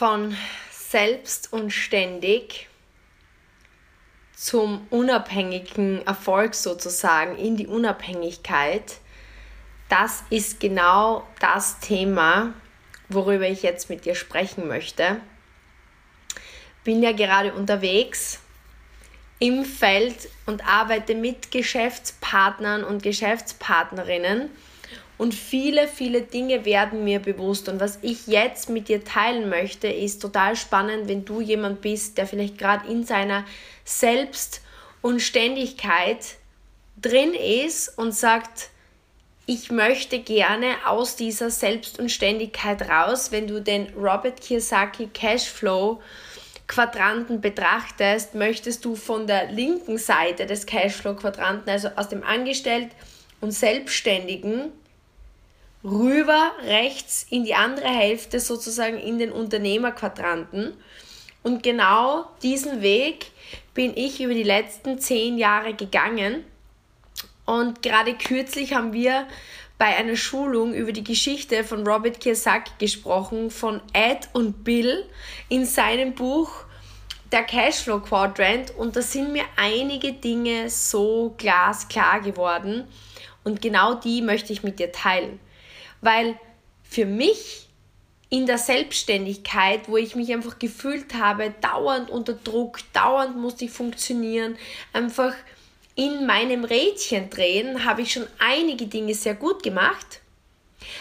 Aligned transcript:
von 0.00 0.34
selbst 0.70 1.52
und 1.52 1.72
ständig 1.72 2.70
zum 4.34 4.86
unabhängigen 4.88 6.06
Erfolg 6.06 6.54
sozusagen, 6.54 7.36
in 7.36 7.58
die 7.58 7.66
Unabhängigkeit, 7.66 8.96
das 9.90 10.24
ist 10.30 10.58
genau 10.58 11.28
das 11.38 11.80
Thema, 11.80 12.54
worüber 13.10 13.46
ich 13.46 13.62
jetzt 13.62 13.90
mit 13.90 14.06
dir 14.06 14.14
sprechen 14.14 14.68
möchte. 14.68 15.20
Bin 16.82 17.02
ja 17.02 17.12
gerade 17.12 17.52
unterwegs 17.52 18.40
im 19.38 19.66
Feld 19.66 20.30
und 20.46 20.66
arbeite 20.66 21.14
mit 21.14 21.50
Geschäftspartnern 21.50 22.84
und 22.84 23.02
Geschäftspartnerinnen 23.02 24.48
und 25.20 25.34
viele, 25.34 25.86
viele 25.86 26.22
Dinge 26.22 26.64
werden 26.64 27.04
mir 27.04 27.18
bewusst. 27.18 27.68
Und 27.68 27.78
was 27.78 27.98
ich 28.00 28.26
jetzt 28.26 28.70
mit 28.70 28.88
dir 28.88 29.04
teilen 29.04 29.50
möchte, 29.50 29.86
ist 29.86 30.22
total 30.22 30.56
spannend, 30.56 31.10
wenn 31.10 31.26
du 31.26 31.42
jemand 31.42 31.82
bist, 31.82 32.16
der 32.16 32.26
vielleicht 32.26 32.56
gerade 32.56 32.90
in 32.90 33.04
seiner 33.04 33.44
Selbst- 33.84 34.62
und 35.02 35.20
Ständigkeit 35.20 36.36
drin 37.02 37.34
ist 37.34 37.98
und 37.98 38.14
sagt, 38.14 38.70
ich 39.44 39.70
möchte 39.70 40.20
gerne 40.20 40.68
aus 40.86 41.16
dieser 41.16 41.50
Selbst- 41.50 41.98
und 41.98 42.10
Ständigkeit 42.10 42.88
raus, 42.88 43.30
wenn 43.30 43.46
du 43.46 43.60
den 43.60 43.92
Robert 43.94 44.40
Kiyosaki 44.40 45.10
Cashflow 45.12 46.00
Quadranten 46.66 47.42
betrachtest, 47.42 48.34
möchtest 48.34 48.86
du 48.86 48.96
von 48.96 49.26
der 49.26 49.52
linken 49.52 49.98
Seite 49.98 50.46
des 50.46 50.64
Cashflow 50.64 51.14
Quadranten, 51.14 51.68
also 51.68 51.88
aus 51.96 52.08
dem 52.08 52.22
Angestellten 52.22 52.94
und 53.42 53.52
Selbstständigen, 53.52 54.72
rüber 55.82 56.52
rechts 56.62 57.26
in 57.30 57.44
die 57.44 57.54
andere 57.54 57.88
Hälfte 57.88 58.40
sozusagen 58.40 58.98
in 58.98 59.18
den 59.18 59.32
Unternehmerquadranten. 59.32 60.74
Und 61.42 61.62
genau 61.62 62.26
diesen 62.42 62.82
Weg 62.82 63.32
bin 63.72 63.96
ich 63.96 64.20
über 64.20 64.34
die 64.34 64.42
letzten 64.42 64.98
zehn 64.98 65.38
Jahre 65.38 65.74
gegangen. 65.74 66.44
Und 67.46 67.82
gerade 67.82 68.14
kürzlich 68.14 68.74
haben 68.74 68.92
wir 68.92 69.26
bei 69.78 69.96
einer 69.96 70.16
Schulung 70.16 70.74
über 70.74 70.92
die 70.92 71.02
Geschichte 71.02 71.64
von 71.64 71.86
Robert 71.86 72.20
Kiyosaki 72.20 72.72
gesprochen, 72.78 73.50
von 73.50 73.80
Ed 73.94 74.28
und 74.34 74.62
Bill 74.62 75.06
in 75.48 75.64
seinem 75.64 76.14
Buch 76.14 76.50
Der 77.32 77.44
Cashflow 77.44 78.00
Quadrant. 78.00 78.76
Und 78.76 78.94
da 78.94 79.00
sind 79.00 79.32
mir 79.32 79.44
einige 79.56 80.12
Dinge 80.12 80.68
so 80.68 81.34
glasklar 81.38 82.20
geworden. 82.20 82.86
Und 83.42 83.62
genau 83.62 83.94
die 83.94 84.20
möchte 84.20 84.52
ich 84.52 84.62
mit 84.62 84.78
dir 84.78 84.92
teilen. 84.92 85.40
Weil 86.00 86.38
für 86.82 87.06
mich 87.06 87.68
in 88.30 88.46
der 88.46 88.58
Selbstständigkeit, 88.58 89.88
wo 89.88 89.96
ich 89.96 90.14
mich 90.14 90.32
einfach 90.32 90.58
gefühlt 90.58 91.14
habe, 91.14 91.52
dauernd 91.60 92.10
unter 92.10 92.34
Druck, 92.34 92.78
dauernd 92.92 93.36
musste 93.36 93.64
ich 93.64 93.72
funktionieren, 93.72 94.56
einfach 94.92 95.34
in 95.96 96.26
meinem 96.26 96.64
Rädchen 96.64 97.28
drehen, 97.28 97.84
habe 97.84 98.02
ich 98.02 98.12
schon 98.12 98.26
einige 98.38 98.86
Dinge 98.86 99.14
sehr 99.14 99.34
gut 99.34 99.62
gemacht. 99.62 100.20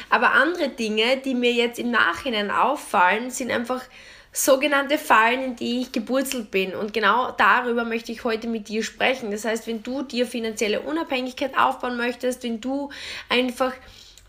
Aber 0.10 0.34
andere 0.34 0.70
Dinge, 0.70 1.18
die 1.18 1.36
mir 1.36 1.54
jetzt 1.54 1.80
im 1.80 1.92
Nachhinein 1.92 2.52
auffallen, 2.52 3.30
sind 3.30 3.52
einfach 3.52 3.82
sogenannte 4.32 4.98
Fallen, 4.98 5.44
in 5.44 5.56
die 5.56 5.82
ich 5.82 5.92
geburzelt 5.92 6.52
bin. 6.52 6.76
Und 6.76 6.94
genau 6.94 7.32
darüber 7.32 7.84
möchte 7.84 8.12
ich 8.12 8.24
heute 8.24 8.48
mit 8.48 8.68
dir 8.68 8.84
sprechen. 8.84 9.32
Das 9.32 9.46
heißt, 9.46 9.68
wenn 9.68 9.84
du 9.84 10.02
dir 10.02 10.28
finanzielle 10.28 10.82
Unabhängigkeit 10.82 11.58
aufbauen 11.58 11.98
möchtest, 11.98 12.44
wenn 12.44 12.60
du 12.60 12.90
einfach 13.30 13.74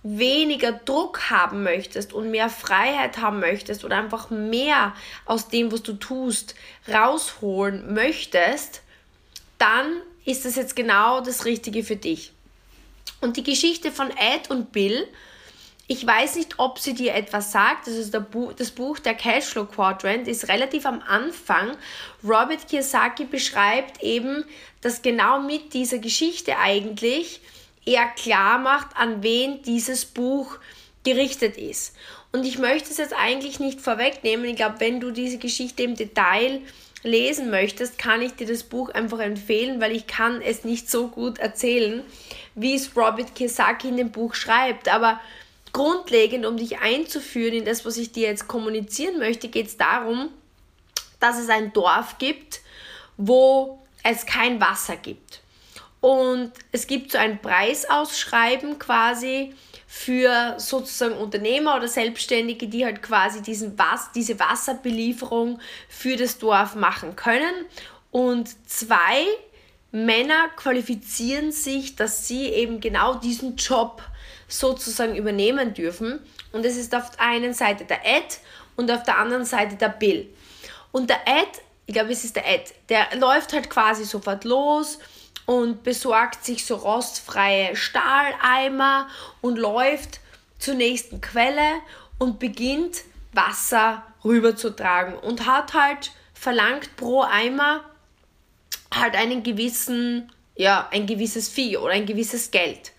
weniger 0.02 0.72
Druck 0.72 1.30
haben 1.30 1.62
möchtest 1.62 2.12
und 2.12 2.30
mehr 2.30 2.48
Freiheit 2.48 3.18
haben 3.18 3.40
möchtest 3.40 3.84
oder 3.84 3.98
einfach 3.98 4.30
mehr 4.30 4.94
aus 5.26 5.48
dem, 5.48 5.70
was 5.72 5.82
du 5.82 5.92
tust, 5.94 6.54
rausholen 6.90 7.92
möchtest, 7.92 8.82
dann 9.58 10.00
ist 10.24 10.44
das 10.44 10.56
jetzt 10.56 10.74
genau 10.74 11.20
das 11.20 11.44
Richtige 11.44 11.84
für 11.84 11.96
dich. 11.96 12.32
Und 13.20 13.36
die 13.36 13.42
Geschichte 13.42 13.92
von 13.92 14.10
Ed 14.10 14.50
und 14.50 14.72
Bill, 14.72 15.06
ich 15.86 16.06
weiß 16.06 16.36
nicht, 16.36 16.58
ob 16.58 16.78
sie 16.78 16.94
dir 16.94 17.14
etwas 17.14 17.50
sagt. 17.50 17.88
Das 17.88 17.94
ist 17.94 18.14
das 18.14 18.70
Buch 18.70 18.98
Der 19.00 19.14
Cashflow 19.14 19.64
Quadrant, 19.64 20.28
ist 20.28 20.48
relativ 20.48 20.86
am 20.86 21.02
Anfang. 21.02 21.76
Robert 22.22 22.68
Kiyosaki 22.68 23.24
beschreibt 23.24 24.00
eben, 24.00 24.44
dass 24.82 25.02
genau 25.02 25.40
mit 25.40 25.74
dieser 25.74 25.98
Geschichte 25.98 26.56
eigentlich 26.56 27.40
er 27.84 28.06
klar 28.08 28.58
macht, 28.58 28.96
an 28.96 29.22
wen 29.22 29.62
dieses 29.62 30.04
Buch 30.04 30.58
gerichtet 31.04 31.56
ist. 31.56 31.94
Und 32.32 32.44
ich 32.44 32.58
möchte 32.58 32.90
es 32.90 32.98
jetzt 32.98 33.14
eigentlich 33.14 33.58
nicht 33.58 33.80
vorwegnehmen. 33.80 34.46
Ich 34.46 34.56
glaube, 34.56 34.80
wenn 34.80 35.00
du 35.00 35.10
diese 35.10 35.38
Geschichte 35.38 35.82
im 35.82 35.96
Detail 35.96 36.60
lesen 37.02 37.50
möchtest, 37.50 37.98
kann 37.98 38.22
ich 38.22 38.34
dir 38.34 38.46
das 38.46 38.62
Buch 38.62 38.90
einfach 38.90 39.20
empfehlen, 39.20 39.80
weil 39.80 39.92
ich 39.92 40.06
kann 40.06 40.42
es 40.42 40.64
nicht 40.64 40.90
so 40.90 41.08
gut 41.08 41.38
erzählen, 41.38 42.04
wie 42.54 42.74
es 42.74 42.94
Robert 42.96 43.34
Kiyosaki 43.34 43.88
in 43.88 43.96
dem 43.96 44.12
Buch 44.12 44.34
schreibt. 44.34 44.88
Aber 44.88 45.18
grundlegend, 45.72 46.44
um 46.46 46.56
dich 46.56 46.80
einzuführen 46.80 47.54
in 47.54 47.64
das, 47.64 47.84
was 47.84 47.96
ich 47.96 48.12
dir 48.12 48.28
jetzt 48.28 48.48
kommunizieren 48.48 49.18
möchte, 49.18 49.48
geht 49.48 49.66
es 49.66 49.76
darum, 49.76 50.28
dass 51.20 51.38
es 51.38 51.48
ein 51.48 51.72
Dorf 51.72 52.18
gibt, 52.18 52.60
wo 53.16 53.78
es 54.02 54.26
kein 54.26 54.60
Wasser 54.60 54.96
gibt. 54.96 55.39
Und 56.00 56.52
es 56.72 56.86
gibt 56.86 57.12
so 57.12 57.18
ein 57.18 57.40
Preisausschreiben 57.40 58.78
quasi 58.78 59.54
für 59.86 60.54
sozusagen 60.58 61.16
Unternehmer 61.16 61.76
oder 61.76 61.88
Selbstständige, 61.88 62.68
die 62.68 62.84
halt 62.84 63.02
quasi 63.02 63.42
diesen 63.42 63.78
Was 63.78 64.12
diese 64.12 64.38
Wasserbelieferung 64.38 65.60
für 65.88 66.16
das 66.16 66.38
Dorf 66.38 66.74
machen 66.74 67.16
können. 67.16 67.52
Und 68.10 68.48
zwei 68.68 69.26
Männer 69.92 70.48
qualifizieren 70.56 71.52
sich, 71.52 71.96
dass 71.96 72.26
sie 72.26 72.46
eben 72.46 72.80
genau 72.80 73.14
diesen 73.14 73.56
Job 73.56 74.02
sozusagen 74.48 75.16
übernehmen 75.16 75.74
dürfen. 75.74 76.20
Und 76.52 76.64
es 76.64 76.76
ist 76.76 76.94
auf 76.94 77.10
der 77.10 77.20
einen 77.20 77.52
Seite 77.52 77.84
der 77.84 78.06
Ed 78.06 78.40
und 78.76 78.90
auf 78.90 79.02
der 79.02 79.18
anderen 79.18 79.44
Seite 79.44 79.76
der 79.76 79.88
Bill. 79.88 80.32
Und 80.92 81.10
der 81.10 81.20
Ed, 81.26 81.62
ich 81.86 81.94
glaube, 81.94 82.12
es 82.12 82.24
ist 82.24 82.36
der 82.36 82.48
Ed, 82.48 82.72
der 82.88 83.06
läuft 83.16 83.52
halt 83.52 83.68
quasi 83.68 84.04
sofort 84.04 84.44
los 84.44 84.98
und 85.46 85.82
besorgt 85.82 86.44
sich 86.44 86.64
so 86.64 86.76
rostfreie 86.76 87.74
Stahleimer 87.76 89.08
und 89.40 89.58
läuft 89.58 90.20
zur 90.58 90.74
nächsten 90.74 91.20
Quelle 91.20 91.80
und 92.18 92.38
beginnt 92.38 93.02
Wasser 93.32 94.04
rüberzutragen 94.24 95.14
und 95.14 95.46
hat 95.46 95.74
halt 95.74 96.12
verlangt 96.34 96.96
pro 96.96 97.22
Eimer 97.22 97.84
halt 98.94 99.14
einen 99.14 99.42
gewissen, 99.42 100.32
ja, 100.56 100.88
ein 100.90 101.06
gewisses 101.06 101.48
Vieh 101.48 101.76
oder 101.76 101.92
ein 101.92 102.06
gewisses 102.06 102.50
Geld. 102.50 102.92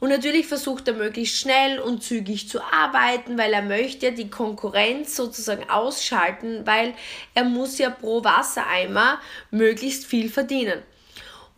Und 0.00 0.08
natürlich 0.08 0.46
versucht 0.46 0.88
er 0.88 0.94
möglichst 0.94 1.36
schnell 1.36 1.78
und 1.78 2.02
zügig 2.02 2.48
zu 2.48 2.62
arbeiten, 2.62 3.36
weil 3.36 3.52
er 3.52 3.62
möchte 3.62 4.12
die 4.12 4.30
Konkurrenz 4.30 5.14
sozusagen 5.14 5.68
ausschalten, 5.68 6.66
weil 6.66 6.94
er 7.34 7.44
muss 7.44 7.76
ja 7.76 7.90
pro 7.90 8.24
Wassereimer 8.24 9.20
möglichst 9.50 10.06
viel 10.06 10.30
verdienen. 10.30 10.82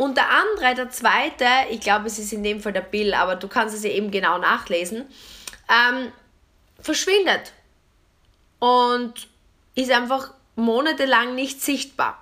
Und 0.03 0.17
der 0.17 0.31
andere, 0.31 0.75
der 0.75 0.91
zweite, 0.91 1.47
ich 1.71 1.79
glaube, 1.79 2.09
es 2.09 2.19
ist 2.19 2.33
in 2.33 2.43
dem 2.43 2.59
Fall 2.61 2.73
der 2.73 2.81
Bill, 2.81 3.15
aber 3.15 3.37
du 3.37 3.47
kannst 3.47 3.73
es 3.73 3.85
ja 3.85 3.91
eben 3.91 4.11
genau 4.11 4.37
nachlesen, 4.37 5.07
ähm, 5.69 6.11
verschwindet 6.81 7.53
und 8.59 9.29
ist 9.77 9.93
einfach 9.93 10.35
monatelang 10.57 11.37
nicht 11.37 11.63
sichtbar. 11.63 12.21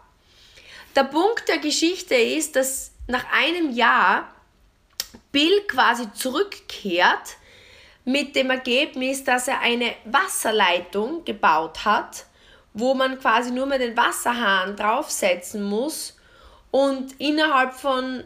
Der 0.95 1.05
Punkt 1.05 1.49
der 1.49 1.57
Geschichte 1.57 2.17
ist, 2.17 2.55
dass 2.55 2.93
nach 3.07 3.25
einem 3.33 3.71
Jahr 3.71 4.31
Bill 5.33 5.63
quasi 5.67 6.13
zurückkehrt 6.13 7.39
mit 8.05 8.37
dem 8.37 8.51
Ergebnis, 8.51 9.25
dass 9.25 9.49
er 9.49 9.61
eine 9.61 9.95
Wasserleitung 10.05 11.25
gebaut 11.25 11.87
hat, 11.87 12.27
wo 12.75 12.93
man 12.93 13.19
quasi 13.19 13.51
nur 13.51 13.65
mehr 13.65 13.79
den 13.79 13.97
Wasserhahn 13.97 14.77
draufsetzen 14.77 15.63
muss 15.63 16.20
und 16.71 17.19
innerhalb 17.19 17.75
von 17.75 18.25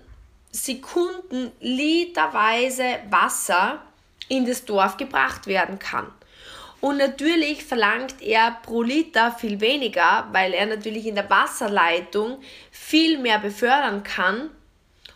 Sekunden 0.51 1.51
literweise 1.61 2.85
Wasser 3.11 3.83
in 4.29 4.47
das 4.47 4.65
Dorf 4.65 4.97
gebracht 4.97 5.47
werden 5.47 5.79
kann. 5.79 6.07
Und 6.81 6.99
natürlich 6.99 7.65
verlangt 7.65 8.21
er 8.21 8.59
pro 8.63 8.83
Liter 8.83 9.33
viel 9.33 9.61
weniger, 9.61 10.29
weil 10.33 10.53
er 10.53 10.67
natürlich 10.67 11.07
in 11.07 11.15
der 11.15 11.31
Wasserleitung 11.31 12.39
viel 12.71 13.19
mehr 13.19 13.39
befördern 13.39 14.03
kann 14.03 14.51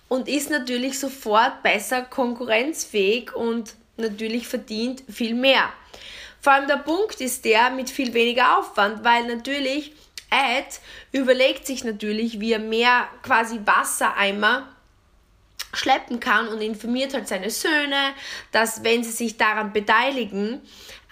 und 0.08 0.28
ist 0.28 0.50
natürlich 0.50 0.98
sofort 0.98 1.62
besser 1.62 2.02
konkurrenzfähig 2.02 3.34
und 3.34 3.75
natürlich 3.98 4.48
verdient 4.48 5.04
viel 5.10 5.34
mehr. 5.34 5.69
Vor 6.40 6.54
allem 6.54 6.69
der 6.69 6.76
Punkt 6.76 7.20
ist 7.20 7.44
der 7.44 7.70
mit 7.70 7.90
viel 7.90 8.14
weniger 8.14 8.58
Aufwand, 8.58 9.04
weil 9.04 9.26
natürlich 9.26 9.92
Ed 10.30 10.80
überlegt 11.12 11.66
sich 11.66 11.84
natürlich, 11.84 12.40
wie 12.40 12.52
er 12.52 12.58
mehr 12.58 13.08
quasi 13.22 13.60
Wassereimer 13.64 14.69
schleppen 15.75 16.19
kann 16.19 16.48
und 16.48 16.60
informiert 16.60 17.14
halt 17.14 17.28
seine 17.28 17.50
Söhne, 17.50 18.14
dass 18.52 18.84
wenn 18.84 19.04
sie 19.04 19.10
sich 19.10 19.36
daran 19.36 19.72
beteiligen, 19.72 20.62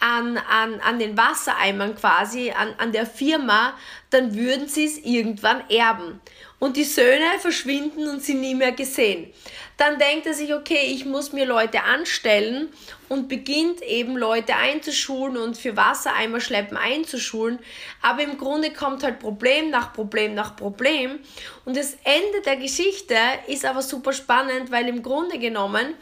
an, 0.01 0.37
an, 0.37 0.81
an 0.81 0.99
den 0.99 1.17
Wassereimern 1.17 1.95
quasi, 1.95 2.51
an, 2.51 2.75
an 2.79 2.93
der 2.93 3.07
Firma, 3.07 3.75
dann 4.11 4.35
würden 4.35 4.69
sie 4.69 4.85
es 4.85 4.99
irgendwann 4.99 5.69
erben. 5.71 6.21
Und 6.59 6.77
die 6.77 6.85
Söhne 6.85 7.39
verschwinden 7.39 8.09
und 8.09 8.23
sind 8.23 8.41
nie 8.41 8.55
mehr 8.55 8.73
gesehen. 8.73 9.33
Dann 9.77 9.99
denkt 9.99 10.27
er 10.27 10.33
sich, 10.33 10.55
okay, 10.55 10.87
ich 10.87 11.05
muss 11.05 11.33
mir 11.33 11.45
Leute 11.45 11.83
anstellen 11.83 12.73
und 13.11 13.29
beginnt 13.29 13.83
eben 13.83 14.17
Leute 14.17 14.57
einzuschulen 14.57 15.37
und 15.37 15.59
für 15.59 15.77
Wassereimer 15.77 16.41
schleppen 16.41 16.79
einzuschulen. 16.79 17.59
Aber 18.01 18.23
im 18.23 18.39
Grunde 18.39 18.73
kommt 18.73 19.03
halt 19.03 19.19
Problem 19.19 19.69
nach 19.69 19.93
Problem 19.93 20.35
nach 20.35 20.57
Problem. 20.57 21.19
Und 21.67 21.77
das 21.77 21.95
Ende 22.05 22.41
der 22.47 22.57
Geschichte 22.57 23.17
ist 23.49 23.67
aber 23.67 23.83
super 23.83 24.15
spannend, 24.15 24.71
weil 24.71 24.89
im 24.89 25.03
Grunde 25.03 25.39
genommen 25.39 25.95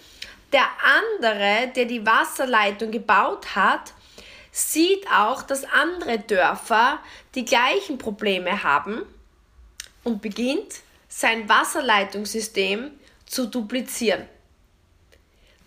der 0.52 0.68
andere, 1.18 1.72
der 1.74 1.86
die 1.86 2.06
Wasserleitung 2.06 2.92
gebaut 2.92 3.56
hat, 3.56 3.92
sieht 4.52 5.04
auch, 5.10 5.42
dass 5.42 5.64
andere 5.64 6.20
Dörfer 6.20 7.00
die 7.34 7.44
gleichen 7.44 7.98
Probleme 7.98 8.62
haben 8.62 9.02
und 10.04 10.22
beginnt 10.22 10.74
sein 11.08 11.48
Wasserleitungssystem 11.48 12.92
zu 13.34 13.46
duplizieren. 13.46 14.26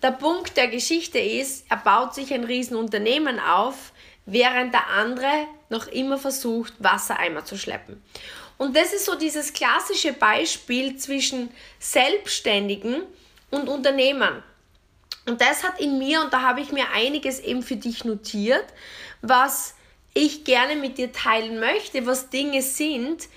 Der 0.01 0.11
Punkt 0.11 0.55
der 0.55 0.69
Geschichte 0.69 1.19
ist, 1.19 1.65
er 1.69 1.77
baut 1.77 2.15
sich 2.15 2.33
ein 2.33 2.45
Riesenunternehmen 2.45 3.39
auf, 3.39 3.91
während 4.25 4.73
der 4.73 4.87
andere 4.87 5.47
noch 5.69 5.87
immer 5.87 6.17
versucht, 6.17 6.73
Wassereimer 6.79 7.43
zu 7.43 7.57
schleppen. 7.57 8.01
Und 8.57 8.75
das 8.75 8.93
ist 8.93 9.05
so 9.05 9.15
dieses 9.15 9.53
klassische 9.53 10.13
Beispiel 10.13 10.95
zwischen 10.95 11.49
Selbstständigen 11.79 13.03
und 13.51 13.67
Unternehmern. 13.67 14.43
Und 15.27 15.41
das 15.41 15.63
hat 15.63 15.79
in 15.79 15.97
mir, 15.97 16.21
und 16.21 16.31
da 16.31 16.41
habe 16.41 16.61
ich 16.61 16.71
mir 16.71 16.89
einiges 16.93 17.39
eben 17.41 17.63
für 17.63 17.75
dich 17.75 18.05
notiert, 18.05 18.65
was 19.21 19.75
ich 20.13 20.45
gerne 20.45 20.77
mit 20.77 20.97
dir 20.97 21.11
teilen 21.11 21.59
möchte, 21.59 22.05
was 22.05 22.29
Dinge 22.29 22.61
sind, 22.61 23.27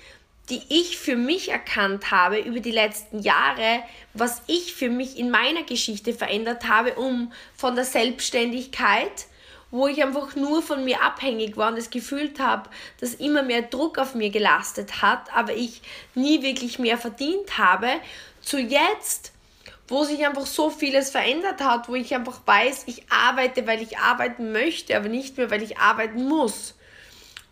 die 0.51 0.61
ich 0.67 0.97
für 0.97 1.15
mich 1.15 1.49
erkannt 1.49 2.11
habe 2.11 2.37
über 2.37 2.59
die 2.59 2.71
letzten 2.71 3.19
Jahre, 3.19 3.83
was 4.13 4.41
ich 4.47 4.73
für 4.73 4.89
mich 4.89 5.17
in 5.17 5.31
meiner 5.31 5.63
Geschichte 5.63 6.13
verändert 6.13 6.67
habe, 6.67 6.95
um 6.95 7.31
von 7.55 7.75
der 7.75 7.85
Selbstständigkeit, 7.85 9.27
wo 9.71 9.87
ich 9.87 10.03
einfach 10.03 10.35
nur 10.35 10.61
von 10.61 10.83
mir 10.83 11.01
abhängig 11.01 11.55
war 11.55 11.69
und 11.69 11.77
das 11.77 11.89
gefühlt 11.89 12.41
habe, 12.41 12.69
dass 12.99 13.13
immer 13.13 13.43
mehr 13.43 13.61
Druck 13.61 13.97
auf 13.97 14.13
mir 14.13 14.29
gelastet 14.29 15.01
hat, 15.01 15.33
aber 15.33 15.53
ich 15.53 15.81
nie 16.15 16.43
wirklich 16.43 16.77
mehr 16.79 16.97
verdient 16.97 17.57
habe, 17.57 17.87
zu 18.41 18.59
jetzt, 18.59 19.31
wo 19.87 20.03
sich 20.03 20.25
einfach 20.25 20.45
so 20.45 20.69
vieles 20.69 21.11
verändert 21.11 21.61
hat, 21.61 21.87
wo 21.87 21.95
ich 21.95 22.13
einfach 22.13 22.41
weiß, 22.45 22.83
ich 22.87 23.09
arbeite, 23.09 23.65
weil 23.67 23.81
ich 23.81 23.97
arbeiten 23.99 24.51
möchte, 24.51 24.97
aber 24.97 25.07
nicht 25.07 25.37
mehr, 25.37 25.49
weil 25.49 25.63
ich 25.63 25.77
arbeiten 25.77 26.27
muss. 26.27 26.75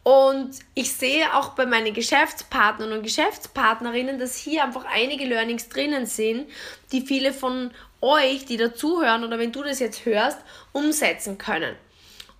Und 0.04 0.52
ich 0.76 0.94
sehe 0.94 1.36
auch 1.36 1.50
bei 1.50 1.66
meinen 1.66 1.94
Geschäftspartnern 1.94 2.94
und 2.94 3.04
Geschäftspartnerinnen, 3.04 4.18
dass 4.18 4.38
hier 4.38 4.64
einfach 4.64 4.86
einige 4.86 5.26
Learnings 5.26 5.70
drinnen 5.70 6.06
sind, 6.06 6.50
die 6.92 7.02
viele 7.02 7.34
von 7.34 7.72
euch, 8.02 8.46
die 8.46 8.58
dazuhören 8.58 9.24
oder 9.24 9.38
wenn 9.40 9.52
du 9.52 9.62
das 9.62 9.80
jetzt 9.80 10.06
hörst, 10.06 10.40
umsetzen 10.72 11.38
können. 11.38 11.76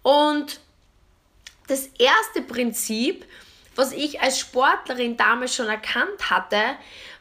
Und 0.04 0.62
das 1.68 1.88
erste 2.00 2.42
Prinzip, 2.42 3.26
was 3.76 3.92
ich 3.92 4.22
als 4.22 4.40
Sportlerin 4.40 5.18
damals 5.18 5.56
schon 5.56 5.68
erkannt 5.68 6.30
hatte, 6.30 6.62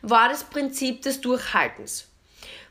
war 0.02 0.28
das 0.28 0.44
Prinzip 0.44 1.02
des 1.02 1.20
Durchhaltens. 1.20 2.08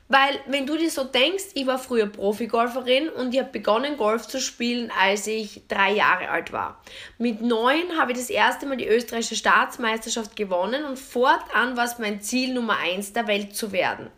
Weil, 0.09 0.39
wenn 0.47 0.65
du 0.65 0.77
dir 0.77 0.89
so 0.89 1.03
denkst, 1.03 1.47
ich 1.53 1.67
war 1.67 1.77
früher 1.77 2.07
Profigolferin 2.07 3.09
und 3.09 3.33
ich 3.33 3.39
habe 3.41 3.51
begonnen, 3.51 3.97
Golf 3.97 4.27
zu 4.27 4.39
spielen, 4.39 4.89
als 4.97 5.27
ich 5.27 5.63
drei 5.67 5.91
Jahre 5.91 6.29
alt 6.29 6.53
war. 6.53 6.81
Mit 7.17 7.41
neun 7.41 7.97
habe 7.99 8.13
ich 8.13 8.17
das 8.17 8.29
erste 8.29 8.65
Mal 8.65 8.77
die 8.77 8.87
österreichische 8.87 9.35
Staatsmeisterschaft 9.35 10.37
gewonnen 10.37 10.85
und 10.85 10.97
fortan 10.97 11.75
war 11.75 11.85
es 11.85 11.99
mein 11.99 12.21
Ziel, 12.21 12.53
Nummer 12.53 12.77
eins 12.77 13.11
der 13.11 13.27
Welt 13.27 13.55
zu 13.55 13.73
werden. 13.73 14.09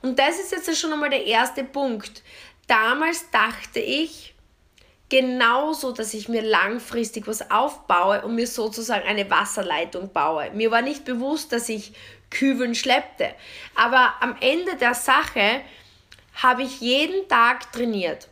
Und 0.00 0.18
das 0.18 0.40
ist 0.40 0.52
jetzt 0.52 0.80
schon 0.80 0.92
einmal 0.92 1.10
der 1.10 1.26
erste 1.26 1.64
Punkt. 1.64 2.22
Damals 2.66 3.30
dachte 3.30 3.80
ich, 3.80 4.34
genauso, 5.10 5.92
dass 5.92 6.14
ich 6.14 6.28
mir 6.28 6.40
langfristig 6.40 7.26
was 7.26 7.50
aufbaue 7.50 8.22
und 8.22 8.36
mir 8.36 8.46
sozusagen 8.46 9.06
eine 9.06 9.28
Wasserleitung 9.28 10.12
baue. 10.12 10.50
Mir 10.52 10.70
war 10.70 10.80
nicht 10.80 11.04
bewusst, 11.04 11.52
dass 11.52 11.68
ich 11.68 11.92
Kübeln 12.30 12.74
schleppte. 12.74 13.34
Aber 13.74 14.14
am 14.20 14.36
Ende 14.40 14.76
der 14.76 14.94
Sache 14.94 15.60
habe 16.34 16.62
ich 16.62 16.80
jeden 16.80 17.28
Tag 17.28 17.72
trainiert. 17.72 18.28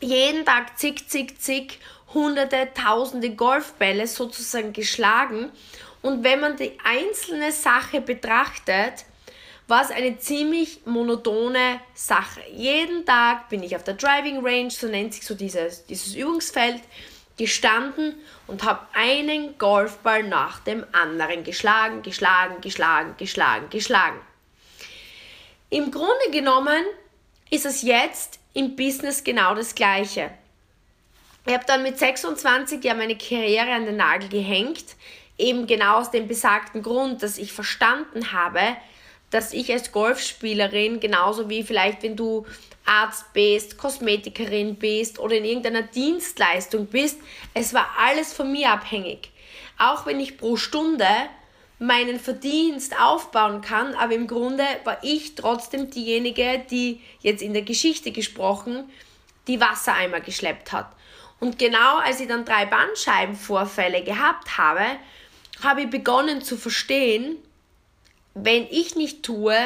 Jeden 0.00 0.44
Tag 0.44 0.78
zig, 0.78 1.08
zig, 1.08 1.40
zig, 1.40 1.78
hunderte, 2.12 2.68
tausende 2.74 3.30
Golfbälle 3.30 4.06
sozusagen 4.06 4.72
geschlagen. 4.72 5.50
Und 6.02 6.22
wenn 6.22 6.40
man 6.40 6.56
die 6.56 6.78
einzelne 6.84 7.52
Sache 7.52 8.00
betrachtet, 8.00 9.04
war 9.66 9.82
es 9.82 9.90
eine 9.90 10.18
ziemlich 10.18 10.84
monotone 10.84 11.80
Sache. 11.94 12.42
Jeden 12.52 13.06
Tag 13.06 13.48
bin 13.48 13.62
ich 13.62 13.74
auf 13.74 13.84
der 13.84 13.94
Driving 13.94 14.44
Range, 14.44 14.70
so 14.70 14.86
nennt 14.86 15.14
sich 15.14 15.24
so 15.24 15.34
dieses, 15.34 15.86
dieses 15.86 16.14
Übungsfeld, 16.14 16.82
gestanden 17.36 18.14
und 18.46 18.62
habe 18.64 18.86
einen 18.92 19.58
Golfball 19.58 20.22
nach 20.22 20.60
dem 20.60 20.84
anderen 20.92 21.44
geschlagen, 21.44 22.02
geschlagen, 22.02 22.60
geschlagen, 22.60 23.14
geschlagen, 23.18 23.70
geschlagen. 23.70 24.20
Im 25.70 25.90
Grunde 25.90 26.30
genommen 26.30 26.84
ist 27.50 27.66
es 27.66 27.82
jetzt 27.82 28.38
im 28.52 28.76
Business 28.76 29.24
genau 29.24 29.54
das 29.54 29.74
Gleiche. 29.74 30.30
Ich 31.46 31.52
habe 31.52 31.64
dann 31.66 31.82
mit 31.82 31.98
26 31.98 32.82
ja 32.84 32.94
meine 32.94 33.18
Karriere 33.18 33.72
an 33.72 33.84
den 33.84 33.96
Nagel 33.96 34.28
gehängt, 34.28 34.84
eben 35.36 35.66
genau 35.66 35.96
aus 35.98 36.10
dem 36.10 36.28
besagten 36.28 36.82
Grund, 36.82 37.22
dass 37.22 37.38
ich 37.38 37.52
verstanden 37.52 38.32
habe, 38.32 38.60
dass 39.34 39.52
ich 39.52 39.72
als 39.72 39.90
Golfspielerin, 39.90 41.00
genauso 41.00 41.50
wie 41.50 41.64
vielleicht 41.64 42.04
wenn 42.04 42.14
du 42.14 42.46
Arzt 42.86 43.32
bist, 43.32 43.76
Kosmetikerin 43.78 44.76
bist 44.76 45.18
oder 45.18 45.34
in 45.34 45.44
irgendeiner 45.44 45.82
Dienstleistung 45.82 46.86
bist, 46.86 47.18
es 47.52 47.74
war 47.74 47.88
alles 47.98 48.32
von 48.32 48.52
mir 48.52 48.70
abhängig. 48.70 49.30
Auch 49.76 50.06
wenn 50.06 50.20
ich 50.20 50.38
pro 50.38 50.56
Stunde 50.56 51.08
meinen 51.80 52.20
Verdienst 52.20 52.96
aufbauen 53.00 53.60
kann, 53.60 53.94
aber 53.94 54.14
im 54.14 54.28
Grunde 54.28 54.64
war 54.84 55.02
ich 55.02 55.34
trotzdem 55.34 55.90
diejenige, 55.90 56.62
die 56.70 57.00
jetzt 57.20 57.42
in 57.42 57.54
der 57.54 57.62
Geschichte 57.62 58.12
gesprochen, 58.12 58.88
die 59.48 59.60
Wassereimer 59.60 60.20
geschleppt 60.20 60.70
hat. 60.70 60.92
Und 61.40 61.58
genau 61.58 61.98
als 61.98 62.20
ich 62.20 62.28
dann 62.28 62.44
drei 62.44 62.66
Bandscheibenvorfälle 62.66 64.04
gehabt 64.04 64.56
habe, 64.56 64.84
habe 65.62 65.82
ich 65.82 65.90
begonnen 65.90 66.40
zu 66.42 66.56
verstehen, 66.56 67.36
wenn 68.34 68.66
ich 68.70 68.96
nicht 68.96 69.22
tue, 69.22 69.56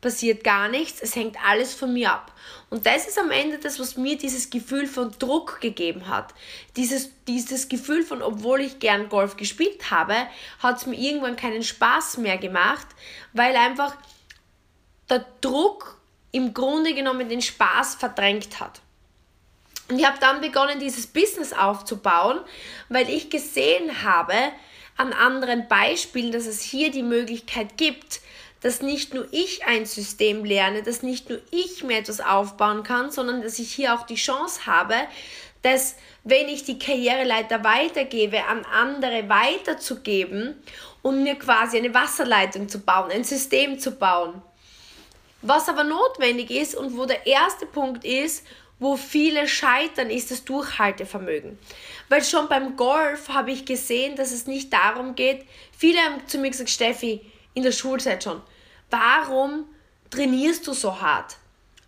passiert 0.00 0.44
gar 0.44 0.68
nichts, 0.68 1.00
es 1.02 1.16
hängt 1.16 1.36
alles 1.44 1.74
von 1.74 1.92
mir 1.92 2.12
ab. 2.12 2.32
Und 2.70 2.86
das 2.86 3.06
ist 3.06 3.18
am 3.18 3.30
Ende 3.30 3.58
das, 3.58 3.80
was 3.80 3.96
mir 3.96 4.16
dieses 4.16 4.50
Gefühl 4.50 4.86
von 4.86 5.12
Druck 5.18 5.60
gegeben 5.60 6.06
hat. 6.08 6.34
Dieses, 6.76 7.10
dieses 7.26 7.68
Gefühl 7.68 8.02
von, 8.02 8.22
obwohl 8.22 8.60
ich 8.60 8.78
gern 8.78 9.08
Golf 9.08 9.36
gespielt 9.36 9.90
habe, 9.90 10.14
hat 10.60 10.78
es 10.78 10.86
mir 10.86 10.96
irgendwann 10.96 11.36
keinen 11.36 11.62
Spaß 11.62 12.18
mehr 12.18 12.38
gemacht, 12.38 12.86
weil 13.32 13.56
einfach 13.56 13.96
der 15.10 15.24
Druck 15.40 15.98
im 16.30 16.54
Grunde 16.54 16.94
genommen 16.94 17.28
den 17.28 17.42
Spaß 17.42 17.96
verdrängt 17.96 18.60
hat. 18.60 18.80
Und 19.88 19.98
ich 19.98 20.06
habe 20.06 20.18
dann 20.20 20.40
begonnen, 20.42 20.78
dieses 20.78 21.06
Business 21.06 21.52
aufzubauen, 21.54 22.40
weil 22.90 23.08
ich 23.08 23.30
gesehen 23.30 24.02
habe 24.02 24.34
an 24.98 25.12
anderen 25.12 25.68
Beispielen, 25.68 26.32
dass 26.32 26.46
es 26.46 26.60
hier 26.60 26.90
die 26.90 27.02
Möglichkeit 27.02 27.76
gibt, 27.76 28.20
dass 28.60 28.82
nicht 28.82 29.14
nur 29.14 29.26
ich 29.30 29.64
ein 29.64 29.86
System 29.86 30.44
lerne, 30.44 30.82
dass 30.82 31.02
nicht 31.02 31.30
nur 31.30 31.40
ich 31.50 31.84
mir 31.84 31.98
etwas 31.98 32.20
aufbauen 32.20 32.82
kann, 32.82 33.10
sondern 33.10 33.40
dass 33.40 33.58
ich 33.58 33.72
hier 33.72 33.94
auch 33.94 34.04
die 34.04 34.16
Chance 34.16 34.66
habe, 34.66 34.94
dass 35.62 35.94
wenn 36.24 36.48
ich 36.48 36.64
die 36.64 36.78
Karriereleiter 36.78 37.64
weitergebe, 37.64 38.44
an 38.44 38.64
andere 38.64 39.28
weiterzugeben 39.28 40.56
und 41.02 41.22
mir 41.22 41.36
quasi 41.36 41.78
eine 41.78 41.94
Wasserleitung 41.94 42.68
zu 42.68 42.80
bauen, 42.80 43.10
ein 43.10 43.24
System 43.24 43.78
zu 43.78 43.92
bauen. 43.92 44.42
Was 45.42 45.68
aber 45.68 45.84
notwendig 45.84 46.50
ist 46.50 46.74
und 46.74 46.96
wo 46.96 47.06
der 47.06 47.24
erste 47.26 47.66
Punkt 47.66 48.04
ist, 48.04 48.44
wo 48.78 48.96
viele 48.96 49.48
scheitern, 49.48 50.10
ist 50.10 50.30
das 50.30 50.44
Durchhaltevermögen. 50.44 51.58
Weil 52.08 52.24
schon 52.24 52.48
beim 52.48 52.76
Golf 52.76 53.28
habe 53.28 53.50
ich 53.50 53.64
gesehen, 53.64 54.16
dass 54.16 54.32
es 54.32 54.46
nicht 54.46 54.72
darum 54.72 55.14
geht, 55.14 55.44
viele 55.76 55.98
haben 56.00 56.26
zu 56.26 56.38
mir 56.38 56.50
gesagt, 56.50 56.70
Steffi, 56.70 57.20
in 57.54 57.62
der 57.62 57.72
Schulzeit 57.72 58.22
schon. 58.22 58.40
Warum 58.90 59.64
trainierst 60.10 60.66
du 60.66 60.72
so 60.72 61.00
hart? 61.00 61.36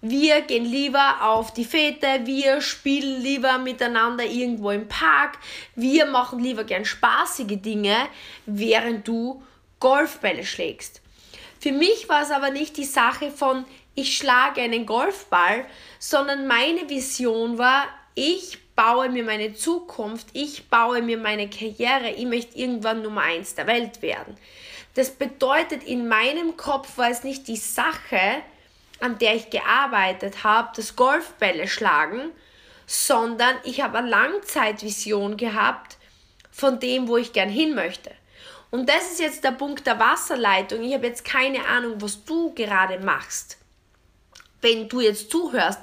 Wir 0.02 0.40
gehen 0.40 0.64
lieber 0.64 1.22
auf 1.22 1.52
die 1.52 1.64
Fete, 1.64 2.20
wir 2.24 2.62
spielen 2.62 3.20
lieber 3.20 3.58
miteinander 3.58 4.24
irgendwo 4.24 4.70
im 4.70 4.88
Park, 4.88 5.38
wir 5.76 6.06
machen 6.06 6.38
lieber 6.38 6.64
gern 6.64 6.86
spaßige 6.86 7.60
Dinge, 7.60 8.08
während 8.46 9.06
du 9.06 9.42
Golfbälle 9.78 10.44
schlägst. 10.44 11.02
Für 11.60 11.72
mich 11.72 12.08
war 12.08 12.22
es 12.22 12.30
aber 12.30 12.50
nicht 12.50 12.78
die 12.78 12.84
Sache 12.84 13.30
von, 13.30 13.66
ich 13.94 14.16
schlage 14.16 14.60
einen 14.60 14.86
Golfball, 14.86 15.66
sondern 15.98 16.46
meine 16.46 16.88
Vision 16.88 17.58
war, 17.58 17.86
ich 18.14 18.58
baue 18.74 19.10
mir 19.10 19.24
meine 19.24 19.54
Zukunft, 19.54 20.28
ich 20.32 20.68
baue 20.68 21.02
mir 21.02 21.18
meine 21.18 21.50
Karriere, 21.50 22.10
ich 22.10 22.26
möchte 22.26 22.56
irgendwann 22.56 23.02
Nummer 23.02 23.22
eins 23.22 23.54
der 23.54 23.66
Welt 23.66 24.00
werden. 24.02 24.36
Das 24.94 25.10
bedeutet, 25.10 25.84
in 25.84 26.08
meinem 26.08 26.56
Kopf 26.56 26.98
war 26.98 27.10
es 27.10 27.22
nicht 27.22 27.46
die 27.46 27.56
Sache, 27.56 28.42
an 29.00 29.18
der 29.18 29.34
ich 29.34 29.50
gearbeitet 29.50 30.44
habe, 30.44 30.70
das 30.74 30.96
Golfbälle 30.96 31.68
schlagen, 31.68 32.30
sondern 32.86 33.56
ich 33.64 33.82
habe 33.82 33.98
eine 33.98 34.08
Langzeitvision 34.08 35.36
gehabt 35.36 35.96
von 36.50 36.80
dem, 36.80 37.06
wo 37.06 37.16
ich 37.16 37.32
gern 37.32 37.48
hin 37.48 37.74
möchte. 37.74 38.10
Und 38.70 38.88
das 38.88 39.12
ist 39.12 39.20
jetzt 39.20 39.44
der 39.44 39.52
Punkt 39.52 39.86
der 39.86 39.98
Wasserleitung. 39.98 40.82
Ich 40.82 40.94
habe 40.94 41.06
jetzt 41.06 41.24
keine 41.24 41.64
Ahnung, 41.66 42.00
was 42.00 42.24
du 42.24 42.52
gerade 42.54 42.98
machst. 42.98 43.59
Wenn 44.60 44.88
du 44.88 45.00
jetzt 45.00 45.30
zuhörst, 45.30 45.80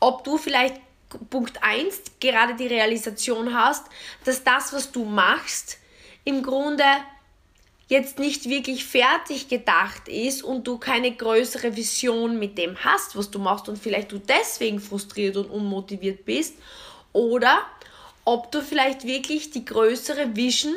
ob 0.00 0.24
du 0.24 0.38
vielleicht 0.38 0.76
Punkt 1.30 1.62
1 1.62 2.02
gerade 2.20 2.54
die 2.54 2.66
Realisation 2.66 3.54
hast, 3.54 3.86
dass 4.24 4.44
das, 4.44 4.72
was 4.72 4.92
du 4.92 5.04
machst, 5.04 5.78
im 6.24 6.42
Grunde 6.42 6.84
jetzt 7.88 8.18
nicht 8.18 8.48
wirklich 8.48 8.84
fertig 8.84 9.48
gedacht 9.48 10.08
ist 10.08 10.42
und 10.42 10.66
du 10.66 10.76
keine 10.76 11.14
größere 11.14 11.74
Vision 11.74 12.38
mit 12.38 12.58
dem 12.58 12.76
hast, 12.84 13.16
was 13.16 13.30
du 13.30 13.38
machst 13.38 13.68
und 13.68 13.78
vielleicht 13.78 14.12
du 14.12 14.18
deswegen 14.18 14.78
frustriert 14.78 15.38
und 15.38 15.46
unmotiviert 15.46 16.26
bist 16.26 16.54
oder 17.14 17.62
ob 18.26 18.52
du 18.52 18.60
vielleicht 18.60 19.04
wirklich 19.04 19.50
die 19.50 19.64
größere 19.64 20.36
Vision 20.36 20.74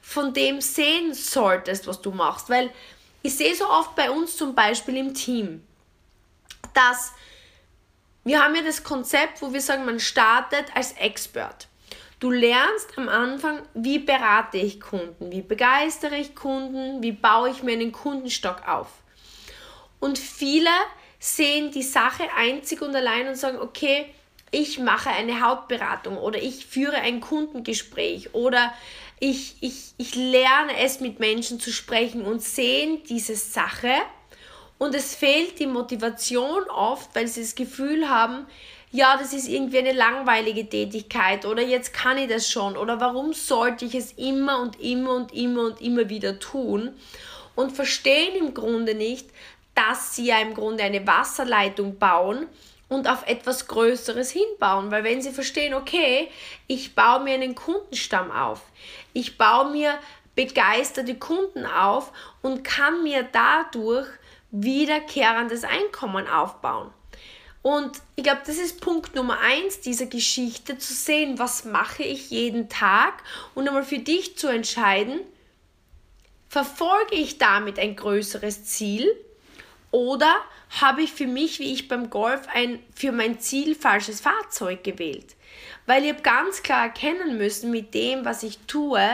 von 0.00 0.32
dem 0.32 0.60
sehen 0.60 1.14
solltest, 1.14 1.88
was 1.88 2.00
du 2.00 2.12
machst, 2.12 2.48
weil 2.48 2.70
ich 3.22 3.36
sehe 3.36 3.54
so 3.56 3.68
oft 3.68 3.96
bei 3.96 4.10
uns 4.10 4.36
zum 4.36 4.54
Beispiel 4.54 4.96
im 4.96 5.14
Team, 5.14 5.62
dass 6.74 7.12
wir 8.24 8.42
haben 8.42 8.54
ja 8.54 8.62
das 8.62 8.84
Konzept, 8.84 9.42
wo 9.42 9.52
wir 9.52 9.60
sagen, 9.60 9.84
man 9.84 9.98
startet 9.98 10.66
als 10.74 10.92
Expert. 10.92 11.66
Du 12.20 12.30
lernst 12.30 12.96
am 12.96 13.08
Anfang, 13.08 13.62
wie 13.74 13.98
berate 13.98 14.58
ich 14.58 14.80
Kunden, 14.80 15.32
wie 15.32 15.42
begeistere 15.42 16.16
ich 16.16 16.36
Kunden, 16.36 17.02
wie 17.02 17.10
baue 17.10 17.50
ich 17.50 17.64
mir 17.64 17.72
einen 17.72 17.90
Kundenstock 17.90 18.68
auf. 18.68 18.86
Und 19.98 20.18
viele 20.18 20.70
sehen 21.18 21.72
die 21.72 21.82
Sache 21.82 22.24
einzig 22.36 22.80
und 22.80 22.94
allein 22.94 23.26
und 23.26 23.34
sagen, 23.34 23.58
okay, 23.58 24.06
ich 24.52 24.78
mache 24.78 25.10
eine 25.10 25.40
Hauptberatung 25.40 26.16
oder 26.16 26.40
ich 26.40 26.66
führe 26.66 26.96
ein 26.96 27.20
Kundengespräch 27.20 28.34
oder 28.34 28.72
ich, 29.18 29.56
ich, 29.60 29.94
ich 29.96 30.14
lerne 30.14 30.76
es 30.78 31.00
mit 31.00 31.18
Menschen 31.18 31.58
zu 31.58 31.72
sprechen 31.72 32.22
und 32.22 32.42
sehen 32.42 33.02
diese 33.08 33.34
Sache 33.34 33.94
und 34.82 34.96
es 34.96 35.14
fehlt 35.14 35.60
die 35.60 35.68
Motivation 35.68 36.64
oft, 36.68 37.14
weil 37.14 37.28
sie 37.28 37.42
das 37.42 37.54
Gefühl 37.54 38.08
haben, 38.08 38.48
ja, 38.90 39.16
das 39.16 39.32
ist 39.32 39.46
irgendwie 39.46 39.78
eine 39.78 39.92
langweilige 39.92 40.68
Tätigkeit 40.68 41.46
oder 41.46 41.62
jetzt 41.62 41.94
kann 41.94 42.18
ich 42.18 42.28
das 42.28 42.50
schon 42.50 42.76
oder 42.76 43.00
warum 43.00 43.32
sollte 43.32 43.84
ich 43.84 43.94
es 43.94 44.10
immer 44.14 44.60
und 44.60 44.80
immer 44.80 45.14
und 45.14 45.32
immer 45.32 45.66
und 45.66 45.80
immer 45.80 46.08
wieder 46.08 46.40
tun? 46.40 46.90
Und 47.54 47.70
verstehen 47.70 48.34
im 48.34 48.54
Grunde 48.54 48.96
nicht, 48.96 49.30
dass 49.76 50.16
sie 50.16 50.24
ja 50.24 50.40
im 50.40 50.52
Grunde 50.52 50.82
eine 50.82 51.06
Wasserleitung 51.06 52.00
bauen 52.00 52.48
und 52.88 53.08
auf 53.08 53.24
etwas 53.28 53.68
Größeres 53.68 54.32
hinbauen, 54.32 54.90
weil 54.90 55.04
wenn 55.04 55.22
sie 55.22 55.30
verstehen, 55.30 55.74
okay, 55.74 56.28
ich 56.66 56.96
baue 56.96 57.22
mir 57.22 57.34
einen 57.34 57.54
Kundenstamm 57.54 58.32
auf, 58.32 58.62
ich 59.12 59.38
baue 59.38 59.70
mir 59.70 59.94
begeisterte 60.34 61.14
Kunden 61.14 61.66
auf 61.66 62.10
und 62.42 62.64
kann 62.64 63.04
mir 63.04 63.22
dadurch 63.30 64.08
wiederkehrendes 64.52 65.64
Einkommen 65.64 66.28
aufbauen. 66.28 66.90
Und 67.62 68.02
ich 68.16 68.24
glaube, 68.24 68.42
das 68.44 68.58
ist 68.58 68.80
Punkt 68.80 69.14
Nummer 69.14 69.38
eins 69.40 69.80
dieser 69.80 70.06
Geschichte, 70.06 70.78
zu 70.78 70.92
sehen, 70.92 71.38
was 71.38 71.64
mache 71.64 72.02
ich 72.02 72.30
jeden 72.30 72.68
Tag 72.68 73.22
und 73.54 73.68
einmal 73.68 73.84
für 73.84 73.98
dich 73.98 74.36
zu 74.36 74.48
entscheiden, 74.48 75.20
verfolge 76.48 77.14
ich 77.14 77.38
damit 77.38 77.78
ein 77.78 77.96
größeres 77.96 78.64
Ziel 78.64 79.16
oder 79.92 80.34
habe 80.80 81.02
ich 81.02 81.12
für 81.12 81.26
mich, 81.26 81.60
wie 81.60 81.72
ich 81.72 81.86
beim 81.86 82.10
Golf, 82.10 82.48
ein 82.52 82.80
für 82.94 83.12
mein 83.12 83.38
Ziel 83.38 83.74
falsches 83.74 84.20
Fahrzeug 84.20 84.82
gewählt? 84.82 85.36
Weil 85.86 86.04
ich 86.04 86.12
habe 86.12 86.22
ganz 86.22 86.62
klar 86.62 86.84
erkennen 86.84 87.38
müssen, 87.38 87.70
mit 87.70 87.94
dem, 87.94 88.24
was 88.24 88.42
ich 88.42 88.58
tue, 88.66 89.06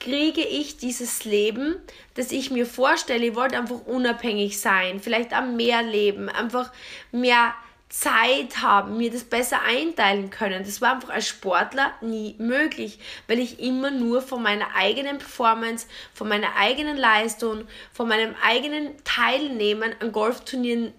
kriege 0.00 0.42
ich 0.42 0.76
dieses 0.76 1.24
Leben, 1.24 1.76
das 2.14 2.32
ich 2.32 2.50
mir 2.50 2.66
vorstelle. 2.66 3.26
Ich 3.26 3.34
wollte 3.34 3.58
einfach 3.58 3.86
unabhängig 3.86 4.60
sein, 4.60 5.00
vielleicht 5.00 5.32
am 5.32 5.56
Meer 5.56 5.82
leben, 5.82 6.28
einfach 6.28 6.72
mehr 7.12 7.54
Zeit 7.88 8.62
haben, 8.62 8.96
mir 8.96 9.10
das 9.10 9.24
besser 9.24 9.62
einteilen 9.62 10.30
können. 10.30 10.64
Das 10.64 10.80
war 10.80 10.94
einfach 10.94 11.10
als 11.10 11.28
Sportler 11.28 11.92
nie 12.00 12.34
möglich, 12.38 12.98
weil 13.28 13.38
ich 13.38 13.60
immer 13.60 13.90
nur 13.90 14.22
von 14.22 14.42
meiner 14.42 14.74
eigenen 14.74 15.18
Performance, 15.18 15.86
von 16.12 16.28
meiner 16.28 16.56
eigenen 16.56 16.96
Leistung, 16.96 17.66
von 17.92 18.08
meinem 18.08 18.34
eigenen 18.42 18.92
Teilnehmen 19.04 19.94
an 20.00 20.12
Golfturnieren 20.12 20.92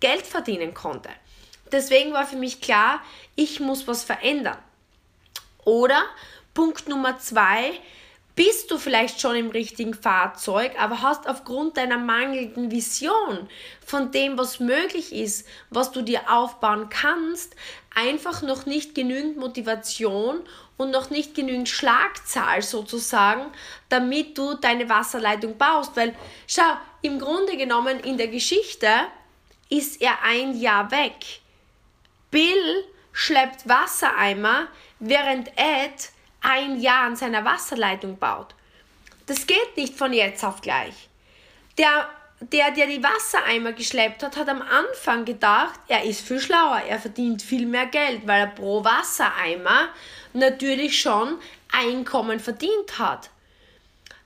Geld 0.00 0.26
verdienen 0.26 0.74
konnte. 0.74 1.08
Deswegen 1.72 2.12
war 2.12 2.26
für 2.26 2.36
mich 2.36 2.60
klar, 2.60 3.02
ich 3.36 3.58
muss 3.58 3.88
was 3.88 4.04
verändern. 4.04 4.58
Oder 5.64 6.04
Punkt 6.52 6.88
Nummer 6.88 7.18
zwei, 7.18 7.72
bist 8.36 8.70
du 8.70 8.78
vielleicht 8.78 9.20
schon 9.20 9.36
im 9.36 9.50
richtigen 9.50 9.94
Fahrzeug, 9.94 10.72
aber 10.78 11.02
hast 11.02 11.28
aufgrund 11.28 11.76
deiner 11.76 11.98
mangelnden 11.98 12.70
Vision 12.70 13.48
von 13.84 14.10
dem, 14.10 14.36
was 14.36 14.58
möglich 14.58 15.12
ist, 15.12 15.46
was 15.70 15.92
du 15.92 16.02
dir 16.02 16.28
aufbauen 16.28 16.88
kannst, 16.88 17.54
einfach 17.94 18.42
noch 18.42 18.66
nicht 18.66 18.94
genügend 18.94 19.36
Motivation 19.36 20.40
und 20.76 20.90
noch 20.90 21.10
nicht 21.10 21.34
genügend 21.36 21.68
Schlagzahl 21.68 22.62
sozusagen, 22.62 23.46
damit 23.88 24.36
du 24.36 24.54
deine 24.54 24.88
Wasserleitung 24.88 25.56
baust. 25.56 25.96
Weil, 25.96 26.14
schau, 26.48 26.76
im 27.02 27.20
Grunde 27.20 27.56
genommen 27.56 28.00
in 28.00 28.18
der 28.18 28.28
Geschichte 28.28 28.88
ist 29.68 30.02
er 30.02 30.22
ein 30.24 30.58
Jahr 30.58 30.90
weg. 30.90 31.40
Bill 32.32 32.84
schleppt 33.12 33.68
Wassereimer, 33.68 34.66
während 34.98 35.48
Ed 35.56 36.10
ein 36.44 36.80
Jahr 36.80 37.04
an 37.04 37.16
seiner 37.16 37.44
Wasserleitung 37.44 38.18
baut. 38.18 38.54
Das 39.26 39.46
geht 39.46 39.76
nicht 39.76 39.96
von 39.96 40.12
jetzt 40.12 40.44
auf 40.44 40.60
gleich. 40.60 41.08
Der, 41.78 42.08
der, 42.40 42.70
der 42.72 42.86
die 42.86 43.02
Wassereimer 43.02 43.72
geschleppt 43.72 44.22
hat, 44.22 44.36
hat 44.36 44.48
am 44.48 44.62
Anfang 44.62 45.24
gedacht, 45.24 45.80
er 45.88 46.04
ist 46.04 46.26
viel 46.26 46.40
schlauer, 46.40 46.82
er 46.86 46.98
verdient 46.98 47.42
viel 47.42 47.66
mehr 47.66 47.86
Geld, 47.86 48.26
weil 48.26 48.42
er 48.42 48.46
pro 48.48 48.84
Wassereimer 48.84 49.88
natürlich 50.32 51.00
schon 51.00 51.38
Einkommen 51.72 52.38
verdient 52.38 52.98
hat. 52.98 53.30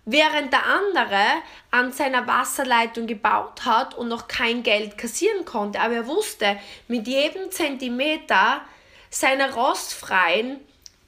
Während 0.04 0.52
der 0.52 0.66
andere 0.66 1.22
an 1.70 1.92
seiner 1.92 2.26
Wasserleitung 2.26 3.06
gebaut 3.06 3.64
hat 3.64 3.94
und 3.94 4.08
noch 4.08 4.26
kein 4.26 4.62
Geld 4.62 4.98
kassieren 4.98 5.44
konnte, 5.44 5.80
aber 5.80 5.94
er 5.94 6.06
wusste, 6.06 6.58
mit 6.88 7.06
jedem 7.06 7.50
Zentimeter 7.50 8.62
seiner 9.10 9.52
rostfreien 9.52 10.60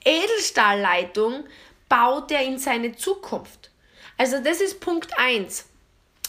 Edelstahlleitung 0.04 1.44
baut 1.88 2.30
er 2.30 2.42
in 2.42 2.58
seine 2.58 2.96
Zukunft. 2.96 3.70
Also 4.16 4.38
das 4.42 4.60
ist 4.60 4.80
Punkt 4.80 5.18
1. 5.18 5.66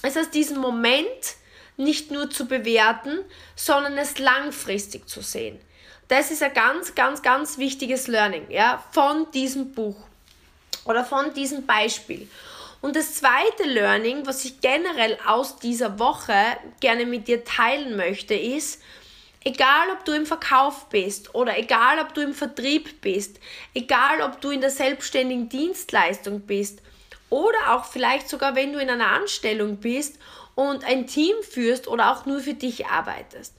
Es 0.01 0.15
heißt, 0.15 0.33
diesen 0.33 0.59
Moment 0.59 1.35
nicht 1.77 2.11
nur 2.11 2.29
zu 2.29 2.47
bewerten, 2.47 3.19
sondern 3.55 3.97
es 3.97 4.19
langfristig 4.19 5.07
zu 5.07 5.21
sehen. 5.21 5.59
Das 6.07 6.31
ist 6.31 6.43
ein 6.43 6.53
ganz, 6.53 6.95
ganz, 6.95 7.21
ganz 7.21 7.57
wichtiges 7.57 8.07
Learning 8.07 8.49
ja, 8.49 8.83
von 8.91 9.29
diesem 9.31 9.71
Buch 9.71 9.95
oder 10.85 11.05
von 11.05 11.33
diesem 11.33 11.65
Beispiel. 11.65 12.29
Und 12.81 12.95
das 12.95 13.15
zweite 13.15 13.63
Learning, 13.63 14.25
was 14.25 14.43
ich 14.43 14.59
generell 14.59 15.17
aus 15.25 15.57
dieser 15.57 15.99
Woche 15.99 16.33
gerne 16.79 17.05
mit 17.05 17.27
dir 17.27 17.45
teilen 17.45 17.95
möchte, 17.95 18.33
ist, 18.33 18.81
Egal, 19.43 19.89
ob 19.91 20.05
du 20.05 20.11
im 20.11 20.27
Verkauf 20.27 20.87
bist 20.89 21.33
oder 21.33 21.57
egal, 21.57 21.99
ob 21.99 22.13
du 22.13 22.21
im 22.21 22.35
Vertrieb 22.35 23.01
bist, 23.01 23.39
egal, 23.73 24.21
ob 24.21 24.39
du 24.39 24.51
in 24.51 24.61
der 24.61 24.69
selbstständigen 24.69 25.49
Dienstleistung 25.49 26.41
bist 26.41 26.81
oder 27.31 27.73
auch 27.73 27.85
vielleicht 27.85 28.29
sogar, 28.29 28.55
wenn 28.55 28.71
du 28.71 28.79
in 28.79 28.89
einer 28.89 29.07
Anstellung 29.07 29.77
bist 29.77 30.19
und 30.53 30.83
ein 30.83 31.07
Team 31.07 31.35
führst 31.41 31.87
oder 31.87 32.11
auch 32.11 32.27
nur 32.27 32.39
für 32.41 32.53
dich 32.53 32.85
arbeitest. 32.85 33.55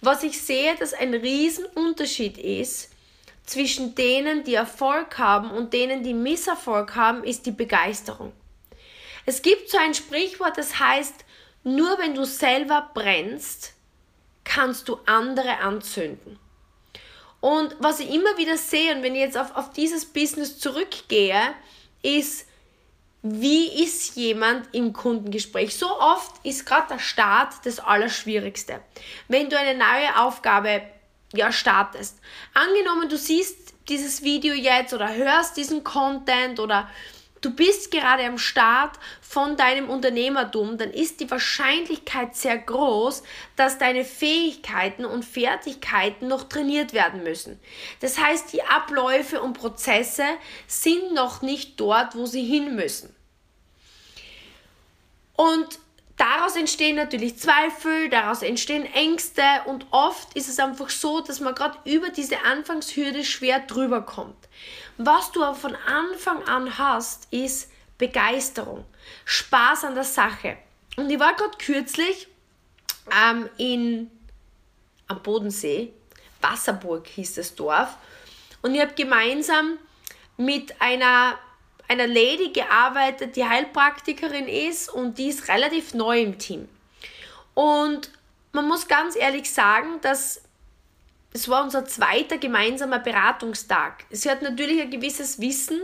Was 0.00 0.22
ich 0.22 0.40
sehe, 0.40 0.76
dass 0.76 0.94
ein 0.94 1.12
Riesenunterschied 1.12 2.38
ist 2.38 2.90
zwischen 3.44 3.96
denen, 3.96 4.44
die 4.44 4.54
Erfolg 4.54 5.18
haben 5.18 5.50
und 5.50 5.72
denen, 5.72 6.04
die 6.04 6.14
Misserfolg 6.14 6.94
haben, 6.94 7.24
ist 7.24 7.46
die 7.46 7.50
Begeisterung. 7.50 8.32
Es 9.26 9.42
gibt 9.42 9.68
so 9.68 9.78
ein 9.78 9.94
Sprichwort, 9.94 10.56
das 10.56 10.78
heißt, 10.78 11.24
nur 11.64 11.98
wenn 11.98 12.14
du 12.14 12.24
selber 12.24 12.90
brennst, 12.94 13.74
kannst 14.48 14.88
du 14.88 14.98
andere 15.06 15.58
anzünden. 15.58 16.38
Und 17.40 17.76
was 17.78 18.00
ich 18.00 18.10
immer 18.10 18.36
wieder 18.36 18.56
sehe, 18.56 18.96
und 18.96 19.02
wenn 19.02 19.14
ich 19.14 19.20
jetzt 19.20 19.38
auf, 19.38 19.54
auf 19.54 19.70
dieses 19.70 20.06
Business 20.06 20.58
zurückgehe, 20.58 21.40
ist, 22.02 22.46
wie 23.22 23.84
ist 23.84 24.16
jemand 24.16 24.74
im 24.74 24.92
Kundengespräch? 24.92 25.76
So 25.76 25.86
oft 26.00 26.44
ist 26.44 26.66
gerade 26.66 26.94
der 26.94 26.98
Start 26.98 27.54
das 27.64 27.78
Allerschwierigste. 27.78 28.80
Wenn 29.28 29.50
du 29.50 29.58
eine 29.58 29.78
neue 29.78 30.18
Aufgabe 30.20 30.82
ja, 31.34 31.52
startest. 31.52 32.18
Angenommen, 32.54 33.08
du 33.08 33.18
siehst 33.18 33.74
dieses 33.88 34.22
Video 34.22 34.54
jetzt 34.54 34.94
oder 34.94 35.14
hörst 35.14 35.56
diesen 35.56 35.84
Content 35.84 36.58
oder 36.58 36.88
du 37.40 37.54
bist 37.54 37.90
gerade 37.90 38.24
am 38.24 38.38
Start 38.38 38.98
von 39.20 39.56
deinem 39.56 39.88
Unternehmertum, 39.88 40.78
dann 40.78 40.90
ist 40.90 41.20
die 41.20 41.30
Wahrscheinlichkeit 41.30 42.36
sehr 42.36 42.58
groß, 42.58 43.22
dass 43.56 43.78
deine 43.78 44.04
Fähigkeiten 44.04 45.04
und 45.04 45.24
Fertigkeiten 45.24 46.28
noch 46.28 46.44
trainiert 46.44 46.92
werden 46.92 47.22
müssen. 47.22 47.60
Das 48.00 48.18
heißt, 48.18 48.52
die 48.52 48.62
Abläufe 48.62 49.40
und 49.40 49.54
Prozesse 49.54 50.24
sind 50.66 51.14
noch 51.14 51.42
nicht 51.42 51.78
dort, 51.80 52.14
wo 52.14 52.26
sie 52.26 52.44
hin 52.44 52.74
müssen. 52.74 53.14
Und 55.36 55.78
Daraus 56.18 56.56
entstehen 56.56 56.96
natürlich 56.96 57.38
Zweifel, 57.38 58.08
daraus 58.08 58.42
entstehen 58.42 58.84
Ängste 58.92 59.42
und 59.66 59.86
oft 59.92 60.34
ist 60.34 60.48
es 60.48 60.58
einfach 60.58 60.90
so, 60.90 61.20
dass 61.20 61.38
man 61.38 61.54
gerade 61.54 61.78
über 61.84 62.08
diese 62.08 62.42
Anfangshürde 62.44 63.24
schwer 63.24 63.60
drüber 63.60 64.02
kommt. 64.02 64.48
Was 64.98 65.32
du 65.32 65.42
aber 65.42 65.54
von 65.54 65.76
Anfang 65.76 66.42
an 66.48 66.76
hast, 66.76 67.32
ist 67.32 67.70
Begeisterung, 67.96 68.84
Spaß 69.24 69.84
an 69.84 69.94
der 69.94 70.04
Sache. 70.04 70.58
Und 70.96 71.10
ich 71.10 71.18
war 71.18 71.34
gerade 71.34 71.56
kürzlich 71.56 72.28
ähm, 73.10 73.48
in, 73.56 74.10
am 75.06 75.22
Bodensee, 75.22 75.92
Wasserburg 76.40 77.06
hieß 77.06 77.34
das 77.34 77.54
Dorf, 77.54 77.96
und 78.60 78.74
ich 78.74 78.80
habe 78.80 78.94
gemeinsam 78.94 79.78
mit 80.36 80.80
einer 80.80 81.38
einer 81.88 82.06
Lady 82.06 82.50
gearbeitet, 82.52 83.34
die 83.36 83.44
Heilpraktikerin 83.44 84.46
ist 84.46 84.90
und 84.90 85.16
die 85.16 85.28
ist 85.28 85.48
relativ 85.48 85.94
neu 85.94 86.20
im 86.20 86.38
Team. 86.38 86.68
Und 87.54 88.10
man 88.52 88.68
muss 88.68 88.86
ganz 88.86 89.16
ehrlich 89.16 89.50
sagen, 89.50 90.00
dass 90.02 90.42
es 91.34 91.48
war 91.48 91.62
unser 91.62 91.84
zweiter 91.84 92.38
gemeinsamer 92.38 93.00
Beratungstag. 93.00 94.06
Sie 94.10 94.30
hat 94.30 94.40
natürlich 94.40 94.80
ein 94.80 94.90
gewisses 94.90 95.40
Wissen, 95.40 95.80